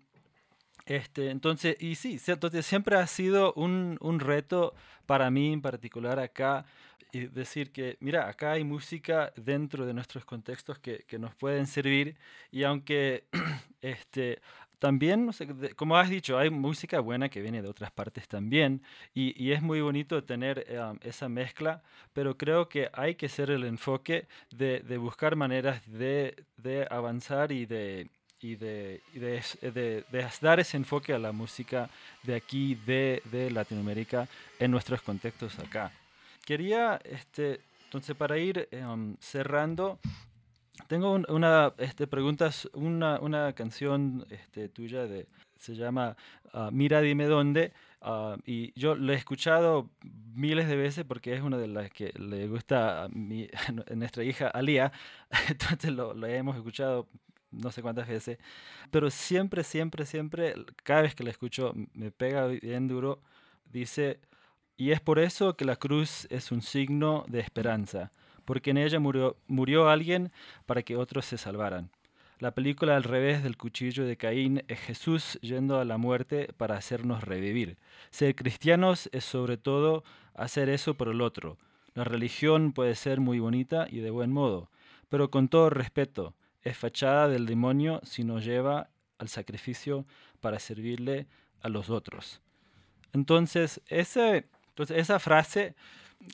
este, 0.87 1.31
entonces, 1.31 1.77
y 1.81 1.97
sí, 1.97 2.21
entonces 2.29 2.65
siempre 2.65 2.97
ha 2.97 3.07
sido 3.09 3.53
un, 3.55 3.99
un, 4.01 4.21
reto 4.21 4.73
para 5.05 5.31
mí 5.31 5.53
en 5.53 5.61
particular 5.61 6.21
acá, 6.21 6.65
y 7.13 7.27
decir 7.27 7.73
que, 7.73 7.97
mira, 8.01 8.29
acá 8.29 8.53
hay 8.53 8.65
música 8.65 9.33
dentro 9.37 9.87
de 9.87 9.95
nuestros 9.95 10.25
contextos 10.25 10.79
que, 10.79 11.05
que 11.09 11.19
nos 11.19 11.35
pueden 11.35 11.67
servir, 11.67 12.17
y 12.53 12.63
aunque 12.63 13.25
este, 13.81 14.41
también, 14.79 15.27
no 15.27 15.33
sé, 15.33 15.49
como 15.75 15.97
has 15.97 16.09
dicho, 16.09 16.39
hay 16.39 16.51
música 16.51 17.01
buena 17.01 17.29
que 17.29 17.41
viene 17.41 17.63
de 17.63 17.69
otras 17.69 17.91
partes 17.91 18.29
también, 18.29 18.83
y, 19.13 19.35
y 19.43 19.53
es 19.53 19.63
muy 19.63 19.81
bonito 19.81 20.23
tener 20.23 20.67
um, 20.71 20.99
esa 21.03 21.29
mezcla, 21.29 21.83
pero 22.13 22.37
creo 22.37 22.69
que 22.69 22.91
hay 22.93 23.17
que 23.17 23.29
ser 23.29 23.51
el 23.51 23.65
enfoque 23.65 24.29
de, 24.51 24.81
de 24.81 24.99
buscar 24.99 25.35
maneras 25.35 25.83
de, 25.91 26.45
de 26.59 26.87
avanzar 26.91 27.51
y 27.51 27.67
de 27.67 28.09
y, 28.41 28.57
de, 28.57 29.01
de, 29.13 29.43
de, 30.11 30.29
dar 30.41 30.61
ese 30.61 30.77
enfoque 30.77 31.13
a 31.13 31.19
la 31.19 31.33
música 31.33 31.89
de 32.23 32.35
aquí, 32.35 32.75
de, 32.75 33.51
Latinoamérica, 33.51 34.29
en 34.59 34.71
nuestros 34.71 35.03
contextos 35.03 35.59
acá. 35.59 35.93
Quería, 36.45 37.01
este, 37.05 37.61
entonces, 37.85 38.15
para 38.17 38.39
ir 38.39 38.69
em, 38.71 39.17
cerrando, 39.21 39.99
tengo 40.89 41.13
una 41.29 41.73
este, 41.79 42.07
pregunta, 42.07 42.51
una, 42.75 43.19
una 43.21 43.53
canción 43.55 44.27
este, 44.31 44.69
tuya 44.69 45.07
de, 45.07 45.27
se 45.59 45.75
llama 45.75 46.17
ah, 46.53 46.71
Mira, 46.73 47.01
dime 47.01 47.27
dónde. 47.27 47.73
Ah, 48.01 48.37
y 48.45 48.79
yo 48.79 48.95
lo 48.95 49.13
he 49.13 49.17
escuchado 49.17 49.91
miles 50.35 50.69
de 50.69 50.77
veces 50.77 51.05
porque 51.05 51.35
es 51.35 51.43
una 51.43 51.57
de 51.59 51.67
las 51.67 51.91
que 51.91 52.13
le 52.19 52.47
gusta 52.47 53.05
a, 53.05 53.09
mi, 53.09 53.49
a 53.91 53.95
nuestra 53.95 54.23
hija 54.23 54.49
Alía. 54.49 54.93
Entonces 55.49 55.91
lo, 55.93 56.15
lo, 56.15 56.27
hemos 56.27 56.57
escuchado 56.57 57.09
no 57.51 57.71
sé 57.73 57.83
cuántas 57.83 58.09
veces, 58.09 58.39
pero 58.91 59.11
siempre, 59.11 59.65
siempre, 59.65 60.07
siempre, 60.07 60.55
cada 60.83 61.03
vez 61.03 61.15
que 61.15 61.25
la 61.25 61.31
escucho 61.31 61.73
me 61.95 62.11
pega 62.11 62.47
bien 62.47 62.89
duro, 62.89 63.21
dice, 63.73 64.21
y 64.77 64.91
es 64.91 65.01
por 65.01 65.19
eso 65.19 65.57
que 65.57 65.65
la 65.65 65.77
cruz 65.77 66.27
es 66.31 66.53
un 66.53 66.63
signo 66.63 67.25
de 67.29 67.41
esperanza, 67.41 68.11
porque 68.45 68.71
en 68.71 68.79
ella 68.79 69.01
murió, 69.01 69.37
murió 69.47 69.89
alguien 69.89 70.33
para 70.67 70.83
que 70.83 70.97
otros 70.97 71.25
se 71.27 71.39
salvaran. 71.39 71.91
La 72.39 72.51
película 72.51 72.97
al 72.97 73.03
revés 73.03 73.43
del 73.43 73.57
cuchillo 73.57 74.05
de 74.05 74.19
Caín 74.19 74.63
es 74.69 74.79
Jesús 74.81 75.39
yendo 75.41 75.81
a 75.81 75.87
la 75.87 75.97
muerte 75.97 76.51
para 76.59 76.77
hacernos 76.77 77.25
revivir. 77.25 77.79
Ser 78.11 78.35
cristianos 78.35 79.09
es 79.13 79.25
sobre 79.25 79.57
todo 79.57 80.05
hacer 80.35 80.69
eso 80.69 80.95
por 80.95 81.09
el 81.09 81.23
otro. 81.23 81.57
La 81.95 82.05
religión 82.05 82.73
puede 82.73 82.95
ser 82.95 83.21
muy 83.21 83.39
bonita 83.39 83.87
y 83.91 84.01
de 84.01 84.11
buen 84.11 84.31
modo, 84.31 84.69
pero 85.09 85.31
con 85.31 85.49
todo 85.49 85.71
respeto, 85.71 86.35
es 86.67 86.77
fachada 86.77 87.29
del 87.29 87.47
demonio 87.47 88.01
si 88.03 88.25
nos 88.25 88.45
lleva 88.45 88.91
al 89.19 89.29
sacrificio 89.29 90.05
para 90.41 90.59
servirle 90.59 91.27
a 91.63 91.69
los 91.69 91.91
otros. 91.91 92.41
Entonces, 93.13 93.81
ese, 93.87 94.47
entonces 94.69 94.99
esa 94.99 95.19
frase, 95.21 95.75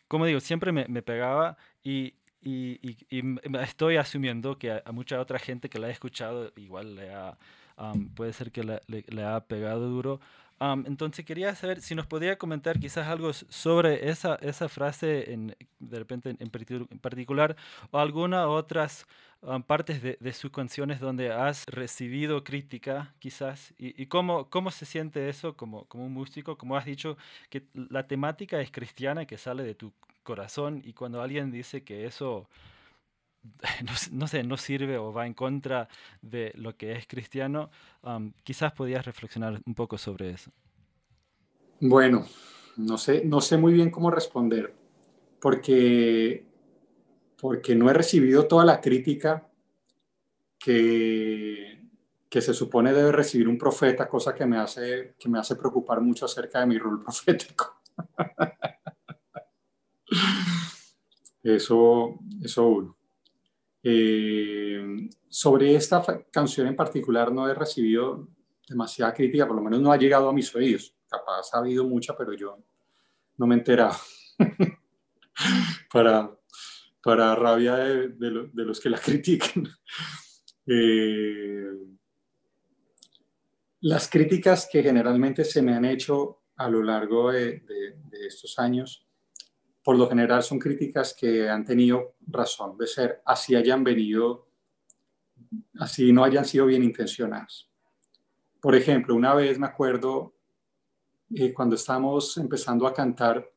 como 0.09 0.25
digo, 0.27 0.41
siempre 0.41 0.73
me, 0.73 0.87
me 0.89 1.03
pegaba 1.03 1.59
y, 1.85 2.15
y, 2.43 2.81
estoy 3.61 3.97
asumiendo 3.97 4.59
que 4.59 4.73
a, 4.73 4.93
mucha 4.93 5.21
otra 5.21 5.39
gente 5.39 5.69
que 5.69 5.79
la 5.79 5.89
ha 5.89 5.91
escuchado 5.91 6.51
igual 6.57 6.97
le 6.97 7.15
ha, 7.15 7.37
puede 8.15 8.33
ser 8.33 8.51
que 8.51 8.65
le, 8.65 9.25
ha 9.25 9.41
pegado 9.41 9.89
duro. 9.89 10.19
entonces 10.61 11.25
quería 11.25 11.55
saber 11.55 11.83
si 11.83 11.95
nos 11.95 12.07
podía 12.07 12.39
comentar 12.39 12.81
quizás 12.81 13.07
algo 13.07 13.33
sobre 13.33 14.09
esa, 14.09 14.37
esa 14.37 14.69
frase 14.69 15.33
en, 15.33 15.55
de 15.79 15.99
repente 15.99 16.31
en, 16.31 16.39
en 16.41 16.99
particular 16.99 17.55
o 17.91 17.99
algunas 17.99 18.47
otras 18.47 19.07
partes 19.67 20.01
de, 20.03 20.33
sus 20.33 20.53
canciones 20.53 21.01
donde 21.01 21.33
has 21.33 21.67
recibido 21.67 22.45
crítica, 22.45 23.15
quizás, 23.19 23.75
y, 23.77 24.07
cómo, 24.07 24.49
cómo 24.49 24.71
se 24.71 24.87
siente 24.87 25.29
eso 25.29 25.57
como, 25.57 25.85
como 25.87 26.07
un 26.07 26.13
músico, 26.13 26.57
como 26.57 26.77
has 26.77 26.85
dicho, 26.85 27.17
que 27.51 27.65
la 27.75 28.07
temática 28.07 28.61
es 28.61 28.71
cristiana, 28.71 29.27
que 29.27 29.39
sale 29.39 29.65
de 29.65 29.75
tu 29.75 29.93
corazón, 30.23 30.81
y 30.85 30.93
cuando 30.93 31.21
alguien 31.21 31.51
dice 31.51 31.83
que 31.83 32.07
eso, 32.07 32.49
no, 34.13 34.27
sé, 34.29 34.45
no 34.45 34.57
sirve 34.57 34.97
o 34.99 35.13
va 35.13 35.27
en 35.27 35.35
contra 35.35 35.89
de 36.21 36.53
lo 36.55 36.77
que 36.77 36.93
es 36.93 37.07
cristiano, 37.09 37.71
quizás 38.45 38.73
podías 38.73 39.05
reflexionar 39.05 39.61
un 39.67 39.75
poco 39.75 39.99
sobre 39.99 40.31
eso. 40.31 40.53
Bueno, 41.81 42.27
no 42.77 42.97
sé, 42.97 43.25
no 43.25 43.41
sé 43.41 43.57
muy 43.57 43.73
bien 43.73 43.91
cómo 43.91 44.09
responder, 44.13 44.73
porque 45.41 46.45
porque 47.43 47.75
no 47.75 47.91
he 47.91 47.93
recibido 47.93 48.47
toda 48.47 48.65
la 48.65 48.81
crítica 48.81 49.51
que, 50.57 51.89
que 52.29 52.41
se 52.41 52.55
supone 52.55 52.93
debe 52.93 53.11
recibir 53.11 53.49
un 53.49 53.59
profeta, 53.59 54.09
cosa 54.09 54.33
que 54.33 54.47
me 54.47 54.59
hace, 54.59 55.17
que 55.19 55.29
me 55.29 55.41
hace 55.41 55.57
preocupar 55.57 56.01
mucho 56.01 56.27
acerca 56.27 56.61
de 56.61 56.67
mi 56.67 56.79
rol 56.79 57.03
profético. 57.05 57.83
eso, 61.43 62.21
eso 62.41 62.69
uno. 62.69 62.97
Eh, 63.83 65.11
sobre 65.29 65.75
esta 65.75 66.01
canción 66.31 66.69
en 66.69 66.77
particular 66.77 67.33
no 67.33 67.49
he 67.49 67.55
recibido 67.55 68.29
demasiada 68.69 69.13
crítica, 69.13 69.49
por 69.49 69.57
lo 69.57 69.63
menos 69.63 69.81
no 69.81 69.91
ha 69.91 69.97
llegado 69.97 70.29
a 70.29 70.33
mis 70.33 70.55
oídos. 70.55 70.95
Capaz 71.09 71.53
ha 71.53 71.59
habido 71.59 71.89
mucha, 71.89 72.17
pero 72.17 72.35
yo 72.35 72.57
no 73.37 73.49
me 73.49 73.57
he 73.57 73.59
enterado. 73.59 73.97
para, 75.93 76.31
para 77.03 77.35
rabia 77.35 77.77
de, 77.77 78.31
los 78.55 78.81
que 78.81 78.91
la 78.91 78.99
critican. 79.05 79.69
Eh, 80.67 81.67
las 83.81 84.09
críticas 84.09 84.69
que 84.71 84.83
generalmente 84.83 85.45
se 85.45 85.61
me 85.61 85.75
han 85.75 85.85
hecho 85.85 86.43
a 86.57 86.69
lo 86.69 86.83
largo 86.83 87.33
de, 87.33 87.65
estos 88.27 88.57
años, 88.61 89.05
por 89.83 89.99
lo 89.99 90.09
general 90.09 90.45
son 90.45 90.61
críticas 90.61 91.13
que 91.19 91.51
han 91.51 91.65
tenido 91.65 92.15
razón 92.29 92.79
de 92.79 92.87
ser, 92.87 93.21
así 93.25 93.57
hayan 93.57 93.83
venido, 93.83 94.47
así 95.81 96.13
no 96.13 96.23
hayan 96.23 96.45
sido 96.45 96.67
bien 96.67 96.85
intencionadas. 96.85 97.69
Por 98.61 98.77
ejemplo, 98.77 99.17
una 99.17 99.35
vez 99.35 99.59
me 99.59 99.67
acuerdo 99.67 100.37
eh, 101.35 101.53
cuando 101.53 101.75
estábamos 101.75 102.37
empezando 102.37 102.87
a 102.87 102.95
cantar, 102.95 103.52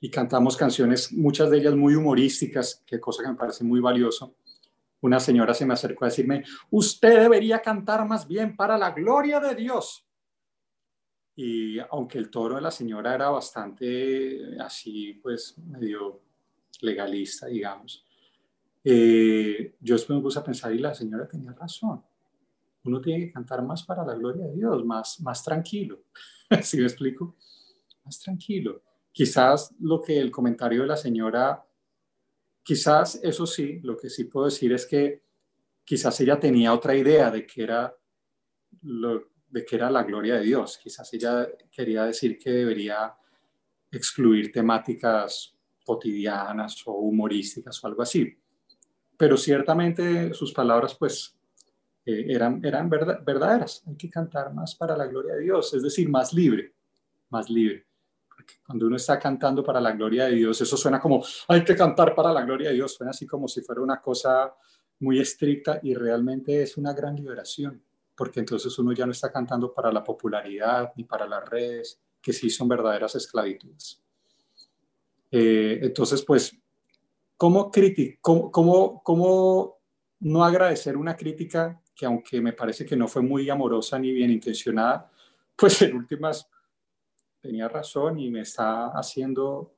y 0.00 0.10
cantamos 0.10 0.56
canciones, 0.56 1.12
muchas 1.12 1.50
de 1.50 1.58
ellas 1.58 1.74
muy 1.74 1.94
humorísticas, 1.94 2.82
que 2.86 3.00
cosa 3.00 3.22
que 3.22 3.30
me 3.30 3.34
parece 3.34 3.64
muy 3.64 3.80
valioso. 3.80 4.36
Una 5.00 5.20
señora 5.20 5.54
se 5.54 5.66
me 5.66 5.74
acercó 5.74 6.04
a 6.04 6.08
decirme, 6.08 6.44
usted 6.70 7.20
debería 7.20 7.60
cantar 7.60 8.06
más 8.06 8.26
bien 8.26 8.56
para 8.56 8.78
la 8.78 8.90
gloria 8.92 9.40
de 9.40 9.54
Dios. 9.54 10.04
Y 11.36 11.78
aunque 11.90 12.18
el 12.18 12.30
toro 12.30 12.56
de 12.56 12.60
la 12.60 12.70
señora 12.70 13.14
era 13.14 13.30
bastante 13.30 14.60
así, 14.60 15.14
pues 15.22 15.56
medio 15.58 16.20
legalista, 16.80 17.46
digamos, 17.46 18.04
eh, 18.82 19.74
yo 19.80 19.94
después 19.94 20.16
me 20.16 20.22
puse 20.22 20.38
a 20.38 20.44
pensar 20.44 20.72
y 20.72 20.78
la 20.78 20.94
señora 20.94 21.28
tenía 21.28 21.52
razón. 21.52 22.02
Uno 22.84 23.00
tiene 23.00 23.26
que 23.26 23.32
cantar 23.32 23.62
más 23.62 23.82
para 23.82 24.04
la 24.04 24.14
gloria 24.14 24.46
de 24.46 24.54
Dios, 24.54 24.84
más, 24.84 25.20
más 25.20 25.44
tranquilo. 25.44 26.04
¿Sí 26.62 26.78
me 26.78 26.84
explico? 26.84 27.36
Más 28.04 28.18
tranquilo. 28.18 28.82
Quizás 29.18 29.74
lo 29.80 30.00
que 30.00 30.16
el 30.16 30.30
comentario 30.30 30.82
de 30.82 30.86
la 30.86 30.96
señora, 30.96 31.66
quizás 32.62 33.18
eso 33.20 33.46
sí, 33.46 33.80
lo 33.82 33.96
que 33.96 34.08
sí 34.08 34.26
puedo 34.26 34.46
decir 34.46 34.72
es 34.72 34.86
que 34.86 35.24
quizás 35.84 36.20
ella 36.20 36.38
tenía 36.38 36.72
otra 36.72 36.94
idea 36.94 37.28
de 37.28 37.44
que 37.44 37.64
era, 37.64 37.92
de 38.70 39.64
que 39.64 39.74
era 39.74 39.90
la 39.90 40.04
gloria 40.04 40.36
de 40.36 40.42
Dios. 40.42 40.78
Quizás 40.80 41.12
ella 41.14 41.48
quería 41.68 42.04
decir 42.04 42.38
que 42.38 42.50
debería 42.50 43.12
excluir 43.90 44.52
temáticas 44.52 45.52
cotidianas 45.84 46.86
o 46.86 46.92
humorísticas 46.92 47.82
o 47.82 47.88
algo 47.88 48.02
así. 48.02 48.38
Pero 49.16 49.36
ciertamente 49.36 50.32
sus 50.32 50.52
palabras 50.52 50.94
pues 50.94 51.36
eh, 52.06 52.24
eran, 52.28 52.64
eran 52.64 52.88
verdaderas. 52.88 53.82
Hay 53.84 53.96
que 53.96 54.08
cantar 54.08 54.54
más 54.54 54.76
para 54.76 54.96
la 54.96 55.08
gloria 55.08 55.34
de 55.34 55.42
Dios, 55.42 55.74
es 55.74 55.82
decir, 55.82 56.08
más 56.08 56.32
libre, 56.32 56.72
más 57.30 57.50
libre 57.50 57.87
cuando 58.64 58.86
uno 58.86 58.96
está 58.96 59.18
cantando 59.18 59.62
para 59.62 59.80
la 59.80 59.92
gloria 59.92 60.26
de 60.26 60.36
Dios, 60.36 60.60
eso 60.60 60.76
suena 60.76 61.00
como, 61.00 61.24
hay 61.48 61.64
que 61.64 61.76
cantar 61.76 62.14
para 62.14 62.32
la 62.32 62.42
gloria 62.42 62.68
de 62.68 62.74
Dios, 62.74 62.94
suena 62.94 63.10
así 63.10 63.26
como 63.26 63.48
si 63.48 63.62
fuera 63.62 63.80
una 63.80 64.00
cosa 64.00 64.54
muy 65.00 65.20
estricta 65.20 65.80
y 65.82 65.94
realmente 65.94 66.62
es 66.62 66.76
una 66.76 66.92
gran 66.92 67.16
liberación, 67.16 67.82
porque 68.14 68.40
entonces 68.40 68.78
uno 68.78 68.92
ya 68.92 69.06
no 69.06 69.12
está 69.12 69.30
cantando 69.30 69.72
para 69.72 69.92
la 69.92 70.02
popularidad 70.02 70.92
ni 70.96 71.04
para 71.04 71.26
las 71.26 71.48
redes, 71.48 72.00
que 72.20 72.32
sí 72.32 72.50
son 72.50 72.68
verdaderas 72.68 73.14
esclavitudes. 73.14 74.02
Eh, 75.30 75.78
entonces, 75.82 76.22
pues, 76.22 76.56
¿cómo, 77.36 77.70
cómo, 78.20 78.50
cómo, 78.50 79.02
cómo 79.02 79.78
no 80.20 80.44
agradecer 80.44 80.96
una 80.96 81.16
crítica 81.16 81.80
que 81.94 82.06
aunque 82.06 82.40
me 82.40 82.52
parece 82.52 82.86
que 82.86 82.96
no 82.96 83.08
fue 83.08 83.22
muy 83.22 83.50
amorosa 83.50 83.98
ni 83.98 84.12
bien 84.12 84.30
intencionada, 84.30 85.10
pues 85.56 85.82
en 85.82 85.96
últimas 85.96 86.48
tenía 87.40 87.68
razón 87.68 88.18
y 88.18 88.30
me 88.30 88.40
está 88.40 88.88
haciendo 88.88 89.72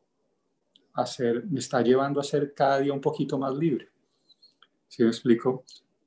hacer, 0.94 1.44
me 1.46 1.60
está 1.60 1.82
llevando 1.82 2.20
a 2.20 2.24
ser 2.24 2.52
cada 2.54 2.80
día 2.80 2.92
un 2.92 3.00
poquito 3.00 3.38
más 3.38 3.54
libre. 3.54 3.88
¿Sí 4.88 5.02
me 5.02 5.08
explico? 5.08 5.64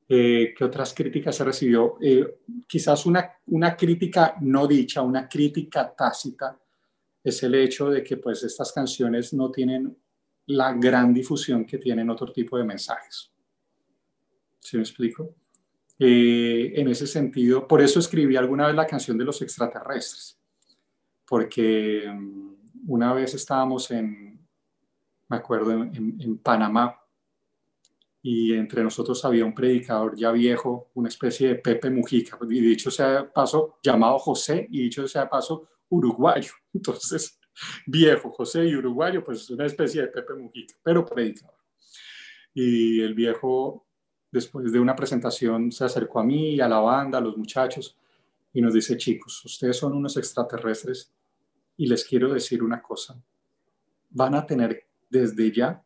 Eh, 0.08 0.54
¿Qué 0.58 0.64
otras 0.64 0.94
críticas 0.94 1.36
se 1.36 1.44
recibió? 1.44 1.98
Eh, 2.02 2.40
quizás 2.68 3.06
una, 3.06 3.32
una 3.48 3.76
crítica 3.76 4.36
no 4.42 4.68
dicha, 4.68 5.02
una 5.02 5.28
crítica 5.28 5.94
tácita, 5.96 6.60
es 7.24 7.42
el 7.44 7.56
hecho 7.56 7.90
de 7.90 8.04
que 8.04 8.18
pues 8.18 8.44
estas 8.44 8.74
canciones 8.74 9.34
no 9.34 9.50
tienen 9.50 9.96
la 10.48 10.74
gran 10.74 11.14
difusión 11.14 11.66
que 11.66 11.78
tienen 11.78 12.10
otro 12.10 12.32
tipo 12.34 12.58
de 12.58 12.66
mensajes. 12.66 13.32
¿Sí 14.60 14.76
me 14.76 14.84
explico? 14.84 15.34
Eh, 15.98 16.74
en 16.76 16.90
ese 16.90 17.08
sentido, 17.08 17.68
por 17.68 17.82
eso 17.82 18.00
escribí 18.00 18.36
alguna 18.36 18.68
vez 18.68 18.76
la 18.76 18.88
canción 18.88 19.18
de 19.18 19.24
los 19.24 19.42
extraterrestres, 19.42 20.38
porque 21.28 22.04
um, 22.08 22.56
una 22.88 23.14
vez 23.14 23.34
estábamos 23.34 23.90
en, 23.92 24.40
me 25.28 25.38
acuerdo, 25.38 25.72
en, 25.72 26.18
en, 26.20 26.38
Panamá, 26.38 27.00
y 28.22 28.54
entre 28.54 28.84
nosotros 28.84 29.24
había 29.26 29.46
un 29.46 29.54
predicador 29.54 30.16
ya 30.16 30.32
viejo, 30.32 30.92
una 30.94 31.10
especie 31.10 31.50
de 31.50 31.56
Pepe 31.56 31.90
Mujica, 31.90 32.38
y 32.50 32.62
dicho 32.62 32.90
sea 32.90 33.08
de 33.08 33.24
paso, 33.26 33.80
llamado 33.84 34.18
José, 34.20 34.68
y 34.72 34.84
dicho 34.84 35.08
sea 35.08 35.24
de 35.24 35.30
paso, 35.30 35.68
uruguayo. 35.90 36.54
Entonces, 36.74 37.40
viejo, 37.86 38.32
José 38.32 38.66
y 38.66 38.76
uruguayo, 38.76 39.24
pues 39.24 39.50
una 39.50 39.66
especie 39.66 40.02
de 40.02 40.08
Pepe 40.08 40.34
Mujica, 40.36 40.76
pero 40.84 41.06
predicador. 41.06 41.56
Y 42.54 43.02
el 43.02 43.14
viejo 43.14 43.88
después 44.34 44.72
de 44.72 44.80
una 44.80 44.96
presentación, 44.96 45.72
se 45.72 45.86
acercó 45.86 46.20
a 46.20 46.24
mí, 46.24 46.60
a 46.60 46.68
la 46.68 46.80
banda, 46.80 47.20
a 47.20 47.22
los 47.22 47.38
muchachos, 47.38 47.96
y 48.54 48.62
nos 48.62 48.74
dice, 48.74 48.96
chicos, 48.98 49.44
ustedes 49.46 49.78
son 49.78 49.94
unos 49.94 50.16
extraterrestres 50.16 51.12
y 51.76 51.88
les 51.88 52.06
quiero 52.06 52.32
decir 52.32 52.62
una 52.64 52.82
cosa, 52.82 53.20
van 54.12 54.36
a 54.36 54.46
tener 54.46 54.88
desde 55.10 55.52
ya 55.52 55.84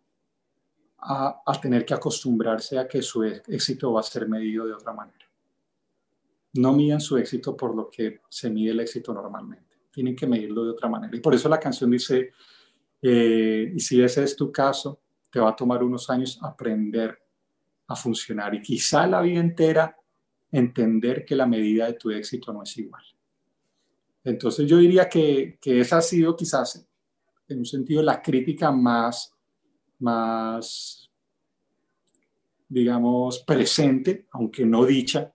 a, 0.99 1.41
tener 1.61 1.85
que 1.85 1.93
acostumbrarse 1.93 2.77
a 2.77 2.87
que 2.87 3.01
su 3.01 3.23
éxito 3.23 3.93
va 3.93 4.01
a 4.01 4.03
ser 4.03 4.27
medido 4.27 4.65
de 4.65 4.73
otra 4.73 4.91
manera. 4.91 5.25
No 6.53 6.73
midan 6.73 6.99
su 6.99 7.17
éxito 7.17 7.55
por 7.55 7.75
lo 7.75 7.89
que 7.89 8.21
se 8.29 8.49
mide 8.49 8.71
el 8.71 8.79
éxito 8.81 9.13
normalmente, 9.13 9.77
tienen 9.91 10.15
que 10.15 10.27
medirlo 10.27 10.65
de 10.65 10.71
otra 10.71 10.89
manera. 10.89 11.15
Y 11.15 11.21
por 11.21 11.33
eso 11.33 11.47
la 11.47 11.59
canción 11.59 11.91
dice, 11.91 12.33
eh, 13.01 13.71
y 13.73 13.79
si 13.79 14.01
ese 14.01 14.23
es 14.23 14.35
tu 14.35 14.51
caso, 14.51 14.99
te 15.31 15.39
va 15.39 15.49
a 15.49 15.55
tomar 15.55 15.83
unos 15.83 16.09
años 16.09 16.39
aprender 16.41 17.17
a 17.87 17.95
funcionar 17.95 18.53
y 18.55 18.61
quizá 18.61 19.07
la 19.07 19.21
vida 19.21 19.39
entera 19.39 19.97
entender 20.51 21.25
que 21.25 21.35
la 21.35 21.45
medida 21.45 21.87
de 21.87 21.93
tu 21.93 22.11
éxito 22.11 22.53
no 22.53 22.63
es 22.63 22.77
igual. 22.77 23.03
Entonces 24.23 24.67
yo 24.67 24.77
diría 24.77 25.07
que, 25.07 25.57
que 25.61 25.79
esa 25.79 25.97
ha 25.97 26.01
sido 26.01 26.35
quizás 26.35 26.85
en 27.47 27.59
un 27.59 27.65
sentido 27.65 28.01
la 28.01 28.21
crítica 28.21 28.71
más, 28.71 29.33
más, 29.99 31.09
digamos, 32.67 33.39
presente, 33.39 34.27
aunque 34.31 34.65
no 34.65 34.85
dicha, 34.85 35.33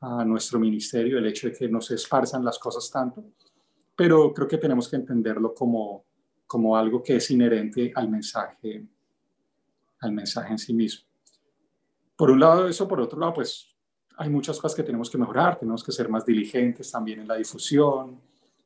a 0.00 0.24
nuestro 0.24 0.60
ministerio, 0.60 1.18
el 1.18 1.26
hecho 1.26 1.48
de 1.48 1.54
que 1.54 1.68
no 1.68 1.80
se 1.80 1.96
esparzan 1.96 2.44
las 2.44 2.58
cosas 2.58 2.88
tanto, 2.90 3.32
pero 3.96 4.32
creo 4.32 4.46
que 4.46 4.58
tenemos 4.58 4.88
que 4.88 4.96
entenderlo 4.96 5.52
como, 5.52 6.04
como 6.46 6.76
algo 6.76 7.02
que 7.02 7.16
es 7.16 7.30
inherente 7.32 7.92
al 7.94 8.08
mensaje, 8.08 8.86
al 10.00 10.12
mensaje 10.12 10.52
en 10.52 10.58
sí 10.58 10.72
mismo 10.72 11.08
por 12.18 12.32
un 12.32 12.40
lado 12.40 12.66
eso, 12.66 12.88
por 12.88 13.00
otro 13.00 13.20
lado, 13.20 13.32
pues 13.32 13.67
hay 14.20 14.28
muchas 14.28 14.58
cosas 14.58 14.74
que 14.74 14.82
tenemos 14.82 15.08
que 15.08 15.16
mejorar, 15.16 15.60
tenemos 15.60 15.84
que 15.84 15.92
ser 15.92 16.08
más 16.08 16.26
diligentes 16.26 16.90
también 16.90 17.20
en 17.20 17.28
la 17.28 17.36
difusión. 17.36 18.20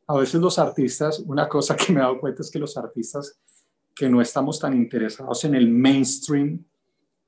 A 0.07 0.17
veces 0.17 0.41
los 0.41 0.59
artistas, 0.59 1.19
una 1.21 1.47
cosa 1.47 1.77
que 1.77 1.93
me 1.93 2.01
he 2.01 2.03
dado 2.03 2.19
cuenta 2.19 2.41
es 2.41 2.51
que 2.51 2.59
los 2.59 2.75
artistas 2.79 3.39
que 3.95 4.09
no 4.09 4.23
estamos 4.23 4.59
tan 4.59 4.75
interesados 4.75 5.45
en 5.45 5.55
el 5.55 5.69
mainstream, 5.69 6.65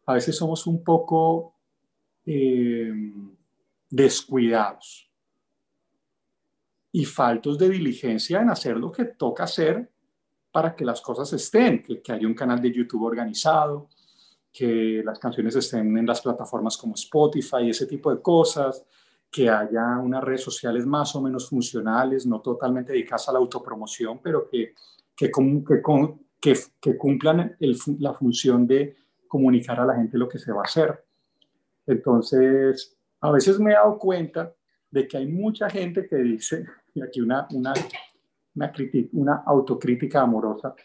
a 0.06 0.14
veces 0.14 0.36
somos 0.36 0.66
un 0.66 0.82
poco 0.82 1.54
eh, 2.24 3.12
descuidados 3.90 5.10
y 6.92 7.04
faltos 7.04 7.58
de 7.58 7.68
diligencia 7.68 8.40
en 8.40 8.48
hacer 8.48 8.78
lo 8.78 8.90
que 8.90 9.04
toca 9.04 9.44
hacer 9.44 9.90
para 10.50 10.74
que 10.74 10.86
las 10.86 11.02
cosas 11.02 11.30
estén, 11.34 11.82
que, 11.82 12.00
que 12.00 12.12
haya 12.12 12.26
un 12.26 12.34
canal 12.34 12.62
de 12.62 12.72
YouTube 12.72 13.02
organizado, 13.02 13.90
que 14.54 15.02
las 15.04 15.18
canciones 15.18 15.56
estén 15.56 15.98
en 15.98 16.06
las 16.06 16.20
plataformas 16.20 16.76
como 16.76 16.94
Spotify, 16.94 17.68
ese 17.68 17.86
tipo 17.86 18.14
de 18.14 18.22
cosas, 18.22 18.84
que 19.28 19.50
haya 19.50 19.98
unas 19.98 20.22
redes 20.22 20.42
sociales 20.42 20.86
más 20.86 21.16
o 21.16 21.20
menos 21.20 21.48
funcionales, 21.48 22.24
no 22.24 22.40
totalmente 22.40 22.92
dedicadas 22.92 23.28
a 23.28 23.32
la 23.32 23.40
autopromoción, 23.40 24.20
pero 24.22 24.48
que, 24.48 24.72
que, 25.16 25.32
que, 26.40 26.54
que 26.80 26.96
cumplan 26.96 27.56
la 27.98 28.14
función 28.14 28.64
de 28.64 28.96
comunicar 29.26 29.80
a 29.80 29.86
la 29.86 29.96
gente 29.96 30.16
lo 30.16 30.28
que 30.28 30.38
se 30.38 30.52
va 30.52 30.60
a 30.60 30.66
hacer. 30.66 31.04
Entonces, 31.84 32.96
a 33.22 33.32
veces 33.32 33.58
me 33.58 33.72
he 33.72 33.74
dado 33.74 33.98
cuenta 33.98 34.54
de 34.88 35.08
que 35.08 35.16
hay 35.16 35.26
mucha 35.26 35.68
gente 35.68 36.06
que 36.06 36.16
dice, 36.16 36.64
y 36.94 37.02
aquí 37.02 37.20
una, 37.20 37.48
una, 37.50 37.74
una, 38.54 38.72
una 39.14 39.42
autocrítica 39.46 40.20
amorosa, 40.20 40.76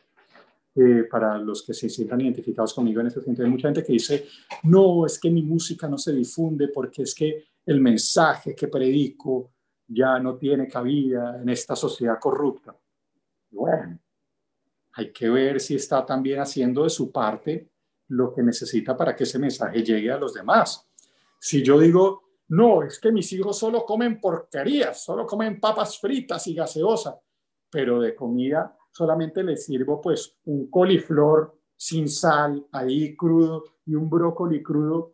eh, 0.76 1.06
para 1.10 1.38
los 1.38 1.64
que 1.64 1.74
se 1.74 1.90
sientan 1.90 2.22
identificados 2.22 2.74
conmigo 2.74 3.02
en 3.02 3.08
este 3.08 3.22
sentido. 3.22 3.46
Hay 3.46 3.52
mucha 3.52 3.68
gente 3.68 3.84
que 3.84 3.94
dice, 3.94 4.28
no, 4.64 5.06
es 5.06 5.20
que 5.20 5.30
mi 5.30 5.42
música 5.42 5.88
no 5.88 5.98
se 5.98 6.14
difunde 6.14 6.68
porque 6.68 7.04
es 7.04 7.16
que 7.16 7.46
el 7.66 7.82
mensaje 7.82 8.56
que 8.56 8.68
predico 8.68 9.52
ya 9.88 10.20
no 10.20 10.38
tiene 10.38 10.68
cabida 10.68 11.42
en 11.42 11.50
esta 11.50 11.76
sociedad 11.76 12.20
corrupta. 12.20 12.76
Bueno, 13.52 14.00
hay 14.94 15.12
que 15.12 15.30
ver 15.30 15.60
si 15.60 15.76
está 15.76 16.06
también 16.06 16.40
haciendo 16.40 16.84
de 16.84 16.90
su 16.90 17.12
parte 17.12 17.70
lo 18.10 18.34
que 18.34 18.44
necesita 18.44 18.96
para 18.96 19.16
que 19.16 19.24
ese 19.24 19.40
mensaje 19.40 19.84
llegue 19.84 20.12
a 20.12 20.18
los 20.18 20.34
demás. 20.34 20.88
Si 21.40 21.64
yo 21.64 21.80
digo, 21.80 22.30
no, 22.50 22.84
es 22.84 23.00
que 23.00 23.12
mis 23.12 23.32
hijos 23.34 23.58
solo 23.58 23.86
comen 23.86 24.20
porquerías, 24.20 25.04
solo 25.04 25.26
comen 25.26 25.60
papas 25.60 26.00
fritas 26.00 26.46
y 26.48 26.54
gaseosa, 26.56 27.20
pero 27.70 28.00
de 28.00 28.16
comida 28.16 28.76
solamente 29.00 29.42
le 29.44 29.56
sirvo 29.56 30.02
pues 30.02 30.38
un 30.44 30.70
coliflor 30.70 31.58
sin 31.78 32.10
sal 32.10 32.68
ahí 32.74 33.16
crudo 33.16 33.64
y 33.86 33.96
un 33.96 34.10
brócoli 34.10 34.62
crudo, 34.62 35.14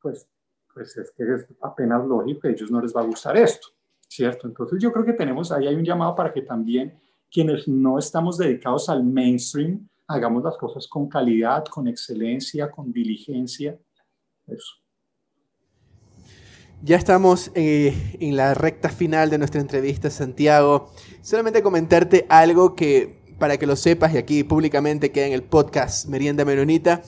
pues, 0.00 0.26
pues 0.72 0.96
es 0.96 1.10
que 1.10 1.24
es 1.34 1.46
apenas 1.60 2.06
lógico 2.06 2.46
a 2.46 2.50
ellos 2.50 2.70
no 2.70 2.80
les 2.80 2.96
va 2.96 3.02
a 3.02 3.04
gustar 3.04 3.36
esto, 3.36 3.68
¿cierto? 4.08 4.48
Entonces 4.48 4.80
yo 4.80 4.90
creo 4.90 5.04
que 5.04 5.12
tenemos, 5.12 5.52
ahí 5.52 5.66
hay 5.66 5.74
un 5.74 5.84
llamado 5.84 6.14
para 6.14 6.32
que 6.32 6.40
también 6.40 6.98
quienes 7.30 7.68
no 7.68 7.98
estamos 7.98 8.38
dedicados 8.38 8.88
al 8.88 9.04
mainstream, 9.04 9.86
hagamos 10.06 10.42
las 10.42 10.56
cosas 10.56 10.88
con 10.88 11.06
calidad, 11.06 11.66
con 11.66 11.86
excelencia, 11.86 12.70
con 12.70 12.90
diligencia, 12.90 13.78
eso. 14.46 14.76
Ya 16.82 16.96
estamos 16.96 17.50
eh, 17.56 18.16
en 18.20 18.36
la 18.36 18.54
recta 18.54 18.88
final 18.88 19.30
de 19.30 19.38
nuestra 19.38 19.60
entrevista, 19.60 20.10
Santiago. 20.10 20.92
Solamente 21.22 21.60
comentarte 21.60 22.24
algo 22.28 22.76
que, 22.76 23.17
para 23.38 23.56
que 23.56 23.66
lo 23.66 23.76
sepas, 23.76 24.14
y 24.14 24.18
aquí 24.18 24.44
públicamente 24.44 25.12
queda 25.12 25.26
en 25.26 25.32
el 25.32 25.42
podcast 25.42 26.08
Merienda 26.08 26.44
Menonita. 26.44 27.02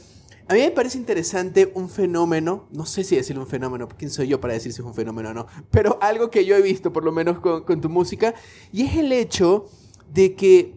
A 0.49 0.55
mí 0.55 0.61
me 0.61 0.71
parece 0.71 0.99
interesante 0.99 1.71
un 1.75 1.89
fenómeno, 1.89 2.67
no 2.73 2.87
sé 2.87 3.05
si 3.05 3.17
decir 3.17 3.39
un 3.39 3.47
fenómeno, 3.47 3.89
quién 3.97 4.11
soy 4.11 4.29
yo 4.29 4.41
para 4.41 4.55
decir 4.55 4.73
si 4.73 4.81
es 4.81 4.87
un 4.87 4.95
fenómeno 4.95 5.31
o 5.31 5.35
no, 5.35 5.47
pero 5.71 5.99
algo 6.01 6.31
que 6.31 6.45
yo 6.45 6.57
he 6.57 6.63
visto 6.63 6.93
por 6.93 7.05
lo 7.05 7.13
menos 7.13 7.39
con, 7.39 7.63
con 7.63 7.81
tu 7.81 7.89
música, 7.89 8.35
y 8.73 8.83
es 8.83 8.97
el 8.97 9.13
hecho 9.13 9.69
de 10.13 10.35
que 10.35 10.75